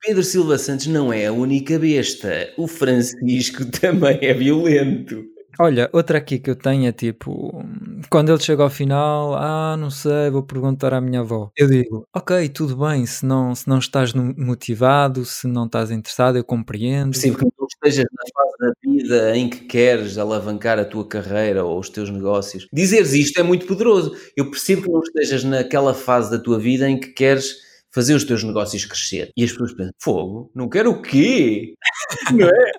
[0.00, 2.52] Pedro Silva Santos não é a única besta.
[2.56, 5.24] O Francisco também é violento.
[5.60, 7.64] Olha, outra aqui que eu tenho é tipo,
[8.10, 11.50] quando ele chega ao final, ah, não sei, vou perguntar à minha avó.
[11.56, 16.36] Eu digo, ok, tudo bem, se não, se não estás motivado, se não estás interessado,
[16.38, 17.10] eu compreendo.
[17.10, 21.64] Percebo que não estejas na fase da vida em que queres alavancar a tua carreira
[21.64, 22.68] ou os teus negócios.
[22.72, 24.16] Dizeres isto é muito poderoso.
[24.36, 27.56] Eu percebo que não estejas naquela fase da tua vida em que queres
[27.92, 29.30] fazer os teus negócios crescer.
[29.36, 31.74] E as pessoas pensam, fogo, não quero o quê?
[32.32, 32.72] não é?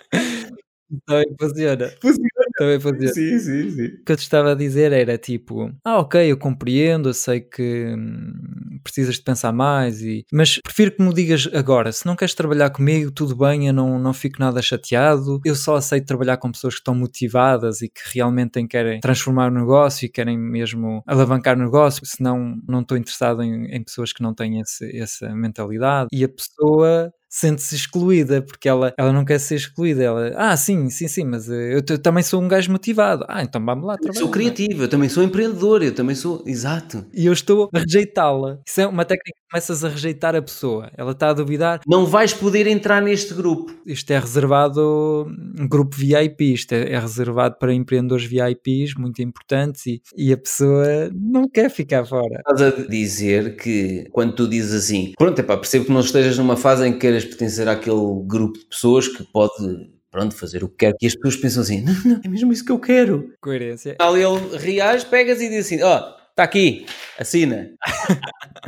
[1.05, 1.91] Também funciona.
[2.01, 2.38] Funciona.
[2.60, 3.14] Também funciona.
[3.14, 3.86] Sim, sim, sim.
[3.86, 7.39] O que eu te estava a dizer era tipo, ah, ok, eu compreendo, eu sei
[7.39, 10.26] que hum, precisas de pensar mais, e...
[10.32, 13.97] mas prefiro que me digas agora, se não queres trabalhar comigo, tudo bem, eu não,
[13.97, 18.01] não fico nada chateado, eu só aceito trabalhar com pessoas que estão motivadas e que
[18.14, 23.41] realmente querem transformar o negócio e querem mesmo alavancar o negócio, senão não estou interessado
[23.41, 26.10] em, em pessoas que não têm esse, essa mentalidade.
[26.12, 30.03] E a pessoa sente-se excluída, porque ela, ela não quer ser excluída.
[30.03, 33.23] Ela, ah, sim, sim, sim, mas eh, eu, eu também sou um gajo motivado.
[33.30, 34.19] Ah, então vamos lá trabalhar.
[34.19, 36.43] Eu sou criativo, eu também sou empreendedor, eu também sou.
[36.45, 37.05] Exato.
[37.13, 38.59] E eu estou a rejeitá-la.
[38.65, 40.91] Isso é uma técnica que começas a rejeitar a pessoa.
[40.97, 41.82] Ela está a duvidar.
[41.88, 43.73] Não vais poder entrar neste grupo.
[43.86, 45.27] Isto é reservado,
[45.59, 50.38] um grupo VIP, isto é, é reservado para empreendedores VIPs muito importantes e, e a
[50.38, 52.41] pessoa não quer ficar fora.
[52.47, 56.38] Estás a dizer que quando tu dizes assim, pronto, é pá, percebo que não estejas
[56.38, 60.70] numa fase em que queiras pertencer àquele grupo de pessoas que pode pronto, fazer o
[60.70, 60.93] que quer.
[61.01, 63.34] E as pessoas pensam assim: não, não, é mesmo isso que eu quero.
[63.41, 63.95] Coerência.
[63.99, 66.86] Ali ele reage, pegas e diz assim: ó, oh, está aqui,
[67.17, 67.72] assina.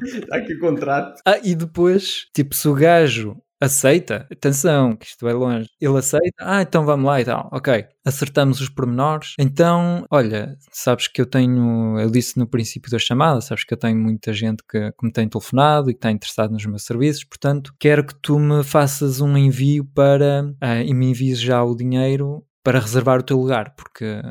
[0.03, 1.21] Está aqui o contrato.
[1.25, 6.35] Ah, e depois, tipo, se o gajo aceita, atenção, que isto é longe, ele aceita,
[6.39, 11.25] ah, então vamos lá e tal, ok, acertamos os pormenores, então, olha, sabes que eu
[11.25, 15.05] tenho, eu disse no princípio da chamada, sabes que eu tenho muita gente que, que
[15.05, 18.63] me tem telefonado e que está interessado nos meus serviços, portanto, quero que tu me
[18.63, 23.37] faças um envio para, ah, e me envies já o dinheiro para reservar o teu
[23.37, 24.21] lugar, porque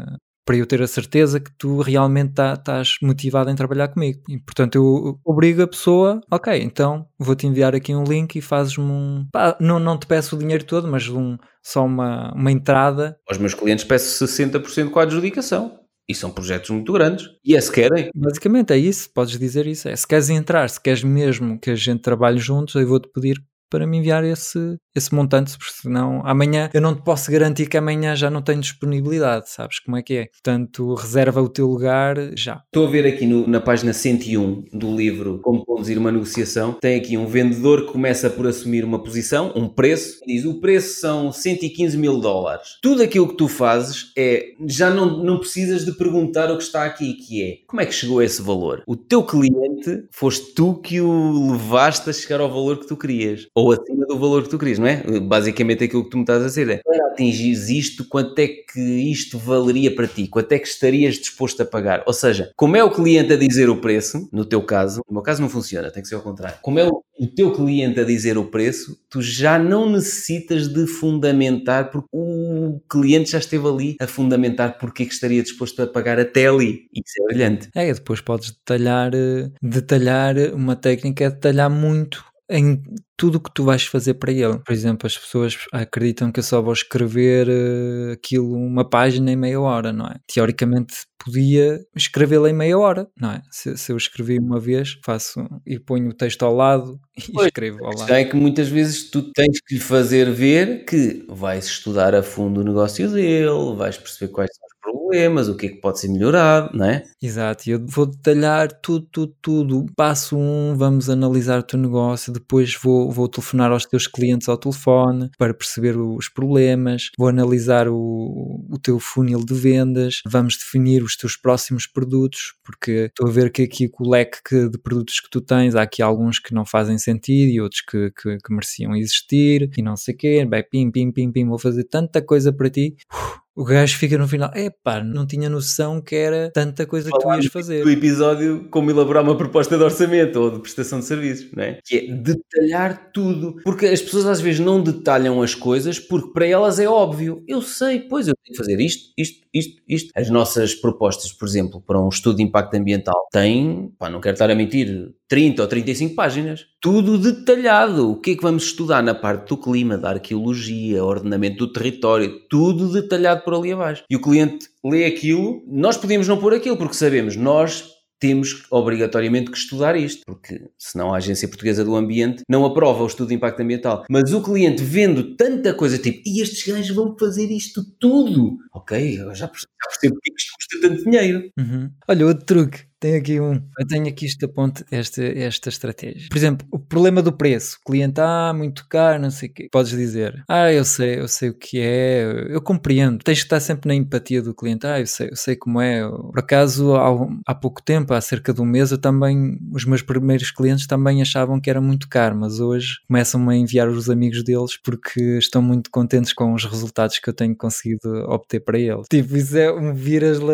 [0.45, 4.21] para eu ter a certeza que tu realmente tá, estás motivado em trabalhar comigo.
[4.29, 8.85] E, portanto, eu obrigo a pessoa, ok, então vou-te enviar aqui um link e fazes-me
[8.85, 9.27] um.
[9.33, 13.17] Pá, não, não te peço o dinheiro todo, mas um, só uma, uma entrada.
[13.29, 15.79] Aos meus clientes peço 60% com a adjudicação.
[16.09, 17.29] E são projetos muito grandes.
[17.45, 18.11] E é se querem.
[18.13, 19.89] Basicamente é isso, podes dizer isso.
[19.89, 23.41] É, se queres entrar, se queres mesmo que a gente trabalhe juntos, eu vou-te pedir
[23.71, 27.77] para me enviar esse, esse montante, porque senão amanhã eu não te posso garantir que
[27.77, 30.27] amanhã já não tenho disponibilidade, sabes como é que é?
[30.27, 32.63] Portanto, reserva o teu lugar já.
[32.67, 36.99] Estou a ver aqui no, na página 101 do livro Como Conduzir uma Negociação, tem
[36.99, 41.31] aqui um vendedor que começa por assumir uma posição, um preço, diz o preço são
[41.33, 42.79] 115 mil dólares.
[42.83, 46.85] Tudo aquilo que tu fazes é, já não, não precisas de perguntar o que está
[46.85, 48.83] aqui, que é, como é que chegou a esse valor?
[48.87, 53.47] O teu cliente, foste tu que o levaste a chegar ao valor que tu querias
[53.61, 55.03] ou acima do valor que tu querias, não é?
[55.21, 58.81] Basicamente aquilo que tu me estás a dizer é para atingir isto, quanto é que
[58.81, 60.27] isto valeria para ti?
[60.29, 62.03] Quanto é que estarias disposto a pagar?
[62.07, 65.23] Ou seja, como é o cliente a dizer o preço, no teu caso, no meu
[65.23, 66.59] caso não funciona, tem que ser ao contrário.
[66.63, 70.87] Como é o, o teu cliente a dizer o preço, tu já não necessitas de
[70.87, 75.87] fundamentar, porque o cliente já esteve ali a fundamentar porque é que estaria disposto a
[75.87, 76.89] pagar até ali.
[76.95, 77.69] Isso é brilhante.
[77.75, 82.83] É, depois podes detalhar, eh, detalhar uma técnica é detalhar muito em
[83.17, 84.59] tudo o que tu vais fazer para ele.
[84.59, 89.37] Por exemplo, as pessoas acreditam que eu só vou escrever uh, aquilo, uma página em
[89.37, 90.17] meia hora, não é?
[90.27, 93.43] Teoricamente podia escrevê-la em meia hora, não é?
[93.51, 96.99] Se, se, eu escrevi uma vez, faço e ponho o texto ao lado
[97.29, 98.13] e pois, escrevo ao lado.
[98.13, 102.63] É que muitas vezes tu tens que lhe fazer ver que vais estudar a fundo
[102.63, 106.77] o negócio dele, vais perceber quais são problemas, o que é que pode ser melhorado,
[106.77, 107.05] não é?
[107.23, 109.87] Exato, eu vou detalhar tudo, tudo, tudo.
[109.97, 114.57] Passo um, vamos analisar o teu negócio, depois vou, vou telefonar aos teus clientes ao
[114.57, 121.03] telefone para perceber os problemas, vou analisar o, o teu funil de vendas, vamos definir
[121.03, 124.79] os teus próximos produtos, porque estou a ver que aqui com o leque que, de
[124.79, 128.39] produtos que tu tens, há aqui alguns que não fazem sentido e outros que, que,
[128.39, 131.85] que mereciam existir e não sei o quê, vai pim, pim, pim, pim, vou fazer
[131.85, 132.97] tanta coisa para ti.
[133.13, 137.19] Uf, o gajo fica no final, epá, não tinha noção que era tanta coisa que
[137.19, 137.83] tu ias fazer.
[137.83, 141.79] Do episódio, como elaborar uma proposta de orçamento ou de prestação de serviços, não é?
[141.85, 143.57] Que é detalhar tudo.
[143.65, 147.43] Porque as pessoas às vezes não detalham as coisas porque para elas é óbvio.
[147.47, 150.11] Eu sei, pois eu tenho que fazer isto, isto, isto, isto.
[150.15, 154.35] As nossas propostas, por exemplo, para um estudo de impacto ambiental, têm, pá, não quero
[154.35, 156.67] estar a mentir, 30 ou 35 páginas.
[156.81, 158.11] Tudo detalhado.
[158.11, 162.41] O que é que vamos estudar na parte do clima, da arqueologia, ordenamento do território,
[162.49, 164.05] tudo detalhado por ali abaixo.
[164.09, 169.51] E o cliente lê aquilo, nós podemos não pôr aquilo, porque sabemos, nós temos obrigatoriamente
[169.51, 173.35] que estudar isto, porque senão a Agência Portuguesa do Ambiente não aprova o estudo de
[173.35, 174.05] impacto ambiental.
[174.09, 178.59] Mas o cliente vendo tanta coisa, tipo, e estes gajos vão fazer isto tudo?
[178.73, 181.51] Ok, já percebo porque isto custa tanto dinheiro.
[181.59, 181.91] Uhum.
[182.07, 183.55] Olha, outro truque tenho aqui um.
[183.79, 186.29] Eu tenho aqui esta ponte, esta, esta estratégia.
[186.29, 187.79] Por exemplo, o problema do preço.
[187.81, 189.69] O cliente, ah, muito caro, não sei o quê.
[189.73, 193.25] Podes dizer, ah, eu sei, eu sei o que é, eu compreendo.
[193.25, 194.87] Tens de estar sempre na empatia do cliente.
[194.87, 196.03] Ah, eu sei, eu sei como é.
[196.09, 197.09] Por acaso, há,
[197.47, 201.23] há pouco tempo, há cerca de um mês, eu também, os meus primeiros clientes também
[201.23, 205.63] achavam que era muito caro, mas hoje começam-me a enviar os amigos deles porque estão
[205.63, 209.07] muito contentes com os resultados que eu tenho conseguido obter para eles.
[209.09, 210.53] Tipo, isso é um viras-la.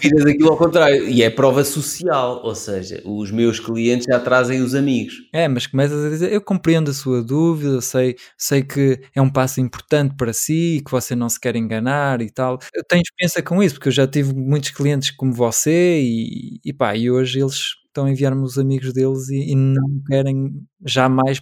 [0.00, 1.08] Viras aquilo ao contrário.
[1.08, 5.14] E é prova social, ou seja, os meus clientes já trazem os amigos.
[5.32, 9.30] É, mas começas a dizer, eu compreendo a sua dúvida, sei, sei que é um
[9.30, 12.58] passo importante para si e que você não se quer enganar e tal.
[12.74, 16.72] Eu tenho experiência com isso, porque eu já tive muitos clientes como você e, e
[16.72, 20.52] pá, e hoje eles estão a enviar-me os amigos deles e, e não querem
[20.84, 21.40] jamais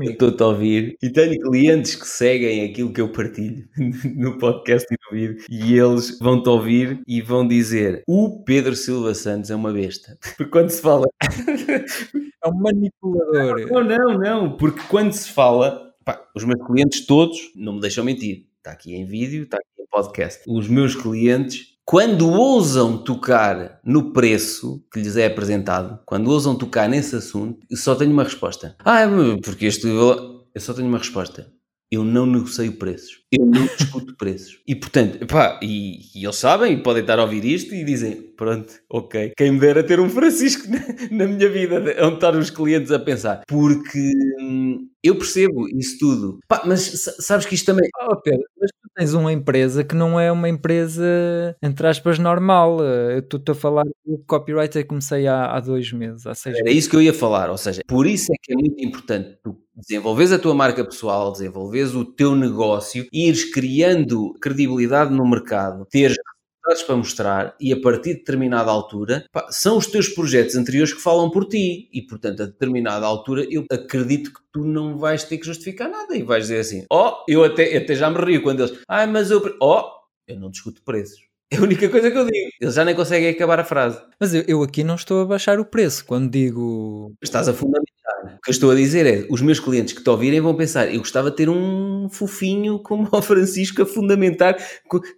[0.00, 3.66] Estou-te a ouvir e tenho clientes que seguem aquilo que eu partilho
[4.14, 9.14] no podcast e no vídeo e eles vão-te ouvir e vão dizer o Pedro Silva
[9.14, 10.18] Santos é uma besta.
[10.36, 11.06] Porque quando se fala...
[11.22, 13.68] É um manipulador.
[13.70, 14.56] Não, não, não.
[14.56, 15.90] Porque quando se fala...
[16.04, 19.82] Pá, os meus clientes todos, não me deixam mentir, está aqui em vídeo, está aqui
[19.82, 20.42] em podcast.
[20.48, 26.88] Os meus clientes quando ousam tocar no preço que lhes é apresentado, quando ousam tocar
[26.88, 28.76] nesse assunto, eu só tenho uma resposta.
[28.84, 29.08] Ah,
[29.42, 29.88] porque este.
[29.88, 31.52] Eu só tenho uma resposta.
[31.90, 33.18] Eu não negocio preços.
[33.32, 34.60] Eu não discuto preços.
[34.68, 38.72] E portanto, pá, e, e, eles sabem, podem estar a ouvir isto e dizem: pronto,
[38.88, 40.78] ok, quem me dera ter um Francisco na,
[41.10, 43.42] na minha vida, onde estar os clientes a pensar.
[43.48, 46.38] Porque hum, eu percebo isso tudo.
[46.48, 47.88] Pá, mas sabes que isto também.
[48.02, 52.82] Oh, Pedro, mas tu tens uma empresa que não é uma empresa, entre aspas, normal.
[52.82, 56.64] Eu estou-te a falar do copyright eu comecei há, há dois meses, há seis Era
[56.64, 56.78] meses.
[56.80, 57.50] isso que eu ia falar.
[57.50, 61.32] Ou seja, por isso é que é muito importante tu desenvolves a tua marca pessoal,
[61.32, 66.16] desenvolves o teu negócio, ires criando credibilidade no mercado, teres
[66.60, 70.92] resultados para mostrar e a partir de determinada altura pá, são os teus projetos anteriores
[70.92, 75.24] que falam por ti e portanto a determinada altura eu acredito que tu não vais
[75.24, 78.18] ter que justificar nada e vais dizer assim ó oh, eu até, até já me
[78.18, 81.88] rio quando eles ah mas eu ó oh, eu não discuto preços é a única
[81.88, 82.50] coisa que eu digo.
[82.60, 84.00] Eles já nem conseguem acabar a frase.
[84.20, 87.12] Mas eu, eu aqui não estou a baixar o preço quando digo.
[87.20, 87.99] Estás a fundamentar.
[88.24, 90.92] O que eu estou a dizer é: os meus clientes que te ouvirem vão pensar,
[90.92, 94.56] eu gostava de ter um fofinho como o Francisco a fundamentar,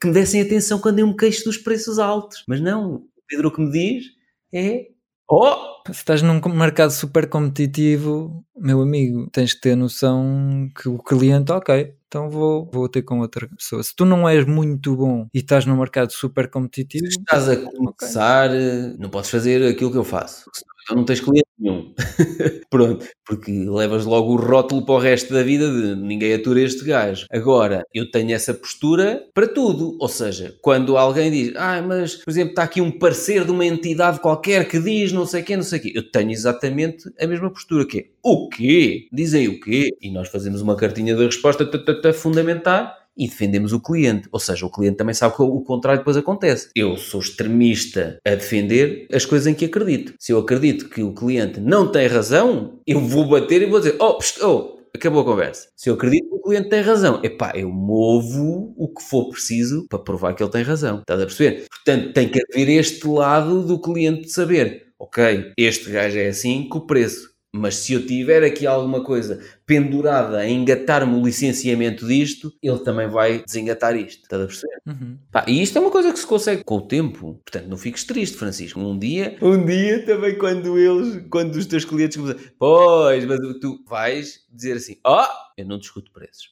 [0.00, 2.44] que me dessem atenção quando eu me queixo dos preços altos.
[2.48, 4.04] Mas não, o Pedro o que me diz
[4.52, 4.86] é
[5.30, 5.81] Oh!
[5.86, 11.50] Se estás num mercado super competitivo, meu amigo, tens de ter noção que o cliente,
[11.50, 13.82] ok, então vou, vou ter com outra pessoa.
[13.82, 17.06] Se tu não és muito bom e estás num mercado super competitivo.
[17.06, 18.96] Se estás a começar, okay.
[18.98, 20.44] não podes fazer aquilo que eu faço.
[20.82, 21.94] Então não tens cliente nenhum.
[22.68, 26.84] Pronto, porque levas logo o rótulo para o resto da vida de ninguém atura este
[26.84, 27.26] gajo.
[27.30, 29.96] Agora, eu tenho essa postura para tudo.
[30.00, 33.64] Ou seja, quando alguém diz, ah, mas, por exemplo, está aqui um parecer de uma
[33.64, 35.92] entidade qualquer que diz não sei o quê, não sei o quê.
[35.94, 39.08] Eu tenho exatamente a mesma postura, que é, o quê?
[39.12, 39.90] Dizem o quê?
[40.00, 41.68] E nós fazemos uma cartinha de resposta
[42.04, 44.28] a fundamentar e defendemos o cliente.
[44.32, 46.70] Ou seja, o cliente também sabe que o contrário depois acontece.
[46.74, 50.14] Eu sou extremista a defender as coisas em que acredito.
[50.18, 53.96] Se eu acredito que o cliente não tem razão, eu vou bater e vou dizer:
[54.00, 55.68] oh, oh acabou a conversa.
[55.76, 59.86] Se eu acredito que o cliente tem razão, epá, eu movo o que for preciso
[59.88, 61.00] para provar que ele tem razão.
[61.00, 61.66] Estás a perceber?
[61.68, 66.68] Portanto, tem que haver este lado do cliente de saber, ok, este gajo é assim
[66.68, 72.06] com o preço Mas se eu tiver aqui alguma coisa pendurada a engatar-me o licenciamento
[72.06, 74.22] disto, ele também vai desengatar isto.
[74.22, 74.76] Estás a perceber?
[74.86, 75.18] Uhum.
[75.30, 77.40] Pá, e isto é uma coisa que se consegue com o tempo.
[77.44, 78.80] Portanto, não fiques triste, Francisco.
[78.80, 83.84] Um dia, um dia também quando eles, quando os teus clientes começam, pois, mas tu
[83.86, 86.48] vais dizer assim, ó, oh, eu não discuto preços.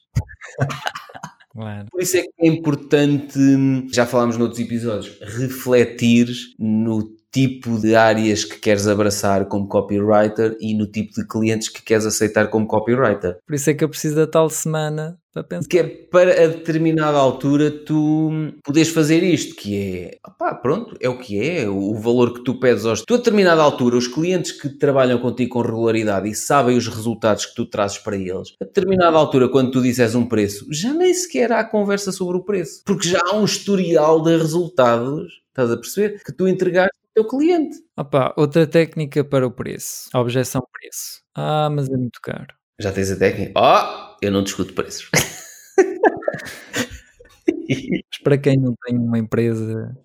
[1.53, 1.87] Claro.
[1.91, 3.37] Por isso é que é importante,
[3.91, 10.73] já falámos noutros episódios, refletir no tipo de áreas que queres abraçar como copywriter e
[10.73, 13.37] no tipo de clientes que queres aceitar como copywriter.
[13.45, 15.69] Por isso é que eu preciso da tal semana para pensar.
[15.69, 21.07] Que é para a determinada altura tu podes fazer isto, que é, opá, pronto, é
[21.07, 23.01] o que é, o valor que tu pedes aos...
[23.01, 27.45] Tu a determinada altura, os clientes que trabalham contigo com regularidade e sabem os resultados
[27.45, 31.13] que tu trazes para eles, a determinada altura, quando tu dizes um preço, já nem
[31.13, 35.77] sequer há conversa sobre o preço, porque já há um historial de resultados, estás a
[35.77, 37.77] perceber, que tu entregaste teu cliente.
[37.97, 40.09] Opa, outra técnica para o preço.
[40.13, 41.21] A objeção preço.
[41.35, 42.53] Ah, mas é muito caro.
[42.79, 43.53] Já tens a técnica?
[43.55, 45.09] Oh, eu não discuto preços.
[47.69, 49.95] mas para quem não tem uma empresa,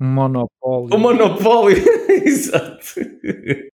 [0.00, 0.94] um monopólio.
[0.94, 1.78] Um monopólio,
[2.24, 2.84] exato.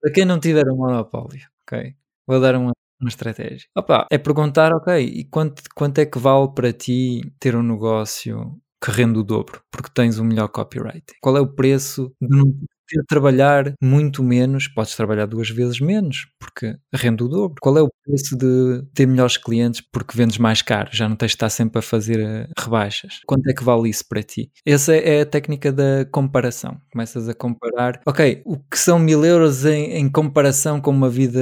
[0.02, 1.96] Para quem não tiver um monopólio, ok?
[2.28, 3.68] Vou dar uma, uma estratégia.
[3.76, 8.61] Opa, é perguntar, ok, e quanto, quanto é que vale para ti ter um negócio
[8.84, 11.04] que rende o dobro, porque tens o melhor copyright.
[11.22, 12.52] Qual é o preço de não
[12.88, 14.68] ter trabalhar muito menos?
[14.68, 17.56] Podes trabalhar duas vezes menos, porque rende o dobro.
[17.62, 20.90] Qual é o preço de ter melhores clientes porque vendes mais caro?
[20.92, 23.22] Já não tens de estar sempre a fazer eh, rebaixas.
[23.28, 24.52] Quanto é que vale isso para ti?
[24.66, 26.80] Essa é a técnica da comparação.
[26.92, 31.40] Começas a comparar, ok, o que são mil euros em, em comparação com uma vida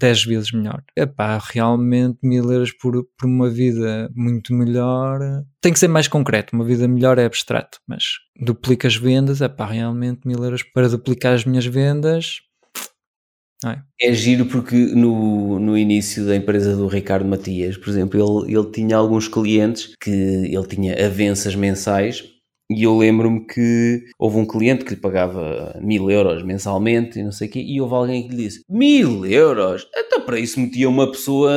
[0.00, 0.82] 10 vezes melhor.
[0.96, 5.20] Epá, realmente mil euros por, por uma vida muito melhor
[5.60, 6.56] tem que ser mais concreto.
[6.56, 8.04] Uma vida melhor é abstrato, mas
[8.40, 12.40] duplica as vendas, epá, realmente mil euros para duplicar as minhas vendas.
[13.62, 14.08] É.
[14.08, 18.70] é giro porque no, no início da empresa do Ricardo Matias, por exemplo, ele, ele
[18.70, 22.24] tinha alguns clientes que ele tinha avanças mensais
[22.70, 27.32] e eu lembro-me que houve um cliente que lhe pagava mil euros mensalmente e não
[27.32, 29.88] sei o quê, e houve alguém que lhe disse: Mil euros?
[29.96, 31.50] Então para isso metia uma pessoa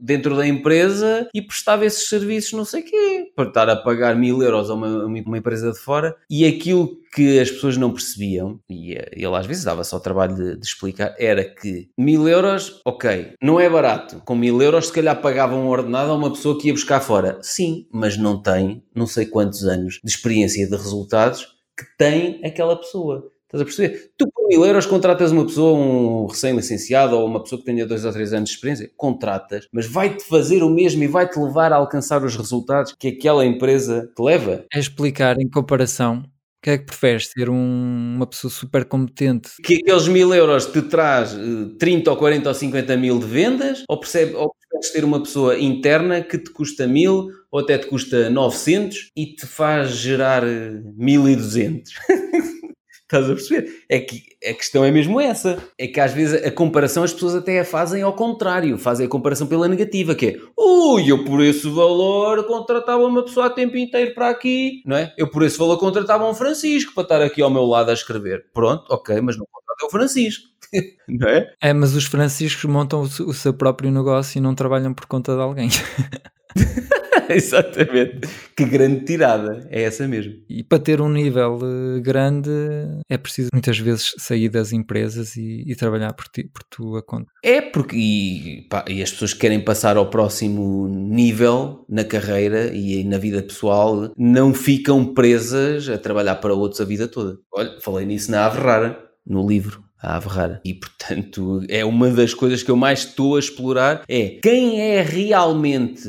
[0.00, 4.16] dentro da empresa e prestava esses serviços, não sei o quê, para estar a pagar
[4.16, 6.16] mil euros a uma, uma empresa de fora.
[6.28, 10.34] E aquilo que as pessoas não percebiam, e ele às vezes dava só o trabalho
[10.34, 14.20] de, de, explicar, era que mil euros, ok, não é barato.
[14.24, 17.38] Com mil euros, se calhar pagavam um ordenado a uma pessoa que ia buscar fora.
[17.40, 21.46] Sim, mas não tem não sei quantos anos de experiência de resultados
[21.78, 23.30] que tem aquela pessoa.
[23.48, 24.10] Estás a perceber?
[24.18, 28.04] Tu por mil euros contratas uma pessoa, um recém-licenciado ou uma pessoa que tenha dois
[28.04, 31.76] ou três anos de experiência, contratas, mas vai-te fazer o mesmo e vai-te levar a
[31.76, 34.66] alcançar os resultados que aquela empresa te leva.
[34.70, 36.24] É explicar em comparação
[36.58, 37.32] o que é que preferes?
[37.32, 39.50] Ter um, uma pessoa super competente?
[39.62, 41.34] Que aqueles mil euros te traz
[41.78, 43.84] 30 eh, ou 40 ou 50 mil de vendas?
[43.88, 47.86] Ou, percebe, ou preferes ter uma pessoa interna que te custa mil ou até te
[47.86, 51.92] custa 900 e te faz gerar 1200?
[53.08, 53.84] Estás a perceber?
[53.88, 55.58] É que a questão é mesmo essa.
[55.78, 58.76] É que às vezes a comparação as pessoas até a fazem ao contrário.
[58.76, 63.46] Fazem a comparação pela negativa, que é ui, eu por esse valor contratava uma pessoa
[63.46, 65.14] a tempo inteiro para aqui, não é?
[65.16, 68.44] Eu por esse valor contratava um Francisco para estar aqui ao meu lado a escrever.
[68.52, 70.46] Pronto, ok, mas não contrata o Francisco.
[71.08, 71.50] não é?
[71.62, 75.40] É, mas os Franciscos montam o seu próprio negócio e não trabalham por conta de
[75.40, 75.70] alguém.
[77.28, 78.28] Exatamente.
[78.56, 79.66] Que grande tirada.
[79.70, 80.34] É essa mesmo.
[80.48, 82.50] E para ter um nível eh, grande
[83.08, 87.30] é preciso muitas vezes sair das empresas e, e trabalhar por, ti, por tua conta.
[87.42, 92.72] É porque e, pá, e, as pessoas que querem passar ao próximo nível na carreira
[92.74, 97.38] e na vida pessoal não ficam presas a trabalhar para outros a vida toda.
[97.52, 100.60] Olha, falei nisso na Ave Rara, no livro a ave rara.
[100.64, 105.02] E portanto é uma das coisas que eu mais estou a explorar é quem é
[105.02, 106.08] realmente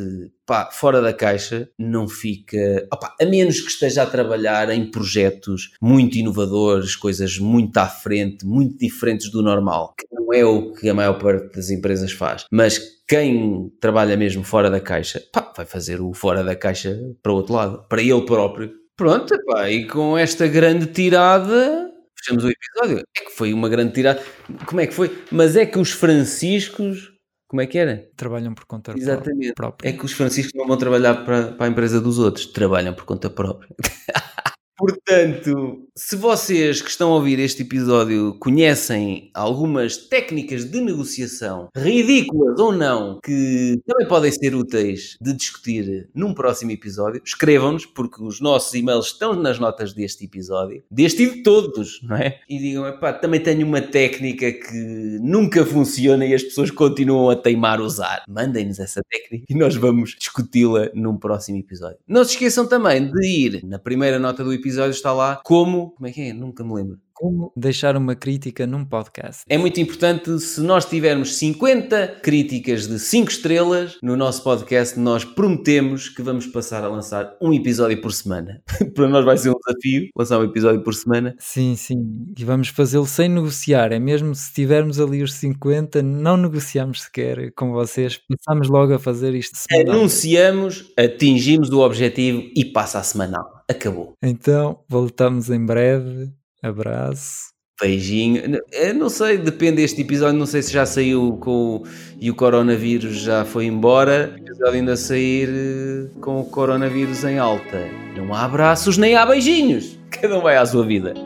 [0.49, 5.69] pá, fora da caixa não fica, opa, a menos que esteja a trabalhar em projetos
[5.79, 10.89] muito inovadores, coisas muito à frente, muito diferentes do normal, que não é o que
[10.89, 12.45] a maior parte das empresas faz.
[12.51, 17.31] Mas quem trabalha mesmo fora da caixa, pá, vai fazer o fora da caixa para
[17.31, 18.71] o outro lado, para ele próprio.
[18.97, 21.88] Pronto, pá, e com esta grande tirada
[22.29, 23.03] fechamos o episódio.
[23.17, 24.21] É que foi uma grande tirada.
[24.65, 25.23] Como é que foi?
[25.31, 27.11] Mas é que os franciscos.
[27.47, 28.07] Como é que era?
[28.15, 29.53] Trabalham por conta Exatamente.
[29.53, 29.89] própria.
[29.89, 33.05] É que os franciscos não vão trabalhar para, para a empresa dos outros, trabalham por
[33.05, 33.69] conta própria.
[34.79, 42.57] Portanto, Se vocês que estão a ouvir este episódio conhecem algumas técnicas de negociação, ridículas
[42.57, 48.39] ou não, que também podem ser úteis de discutir num próximo episódio, escrevam-nos, porque os
[48.39, 52.39] nossos e-mails estão nas notas deste episódio, deste e de todos, não é?
[52.47, 57.35] E digam, epá, também tenho uma técnica que nunca funciona e as pessoas continuam a
[57.35, 58.23] teimar usar.
[58.25, 61.97] Mandem-nos essa técnica e nós vamos discuti-la num próximo episódio.
[62.07, 66.07] Não se esqueçam também de ir, na primeira nota do episódio está lá, como, como
[66.07, 66.33] é que é?
[66.33, 69.43] Nunca me lembro como deixar uma crítica num podcast.
[69.49, 75.25] É muito importante, se nós tivermos 50 críticas de 5 estrelas no nosso podcast, nós
[75.25, 78.61] prometemos que vamos passar a lançar um episódio por semana.
[78.95, 81.35] Para nós vai ser um desafio lançar um episódio por semana.
[81.39, 81.97] Sim, sim.
[82.37, 83.91] E vamos fazê-lo sem negociar.
[83.91, 88.17] É mesmo se tivermos ali os 50, não negociamos sequer com vocês.
[88.29, 89.95] Passamos logo a fazer isto semanal.
[89.95, 93.58] Anunciamos, atingimos o objetivo e passa a semanal.
[93.69, 94.13] Acabou.
[94.23, 96.31] Então, voltamos em breve
[96.61, 97.49] Abraço.
[97.79, 98.59] Beijinho.
[98.73, 100.37] Eu não sei, depende deste episódio.
[100.37, 101.83] Não sei se já saiu com
[102.19, 104.33] e o coronavírus já foi embora.
[104.35, 107.87] O episódio ainda sair eh, com o coronavírus em alta.
[108.17, 109.97] Não há abraços nem há beijinhos.
[110.11, 111.13] Cada um vai à sua vida.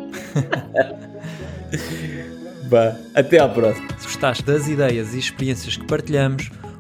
[2.70, 3.88] Vá, até à próxima.
[3.98, 6.52] Se gostaste das ideias e experiências que partilhamos,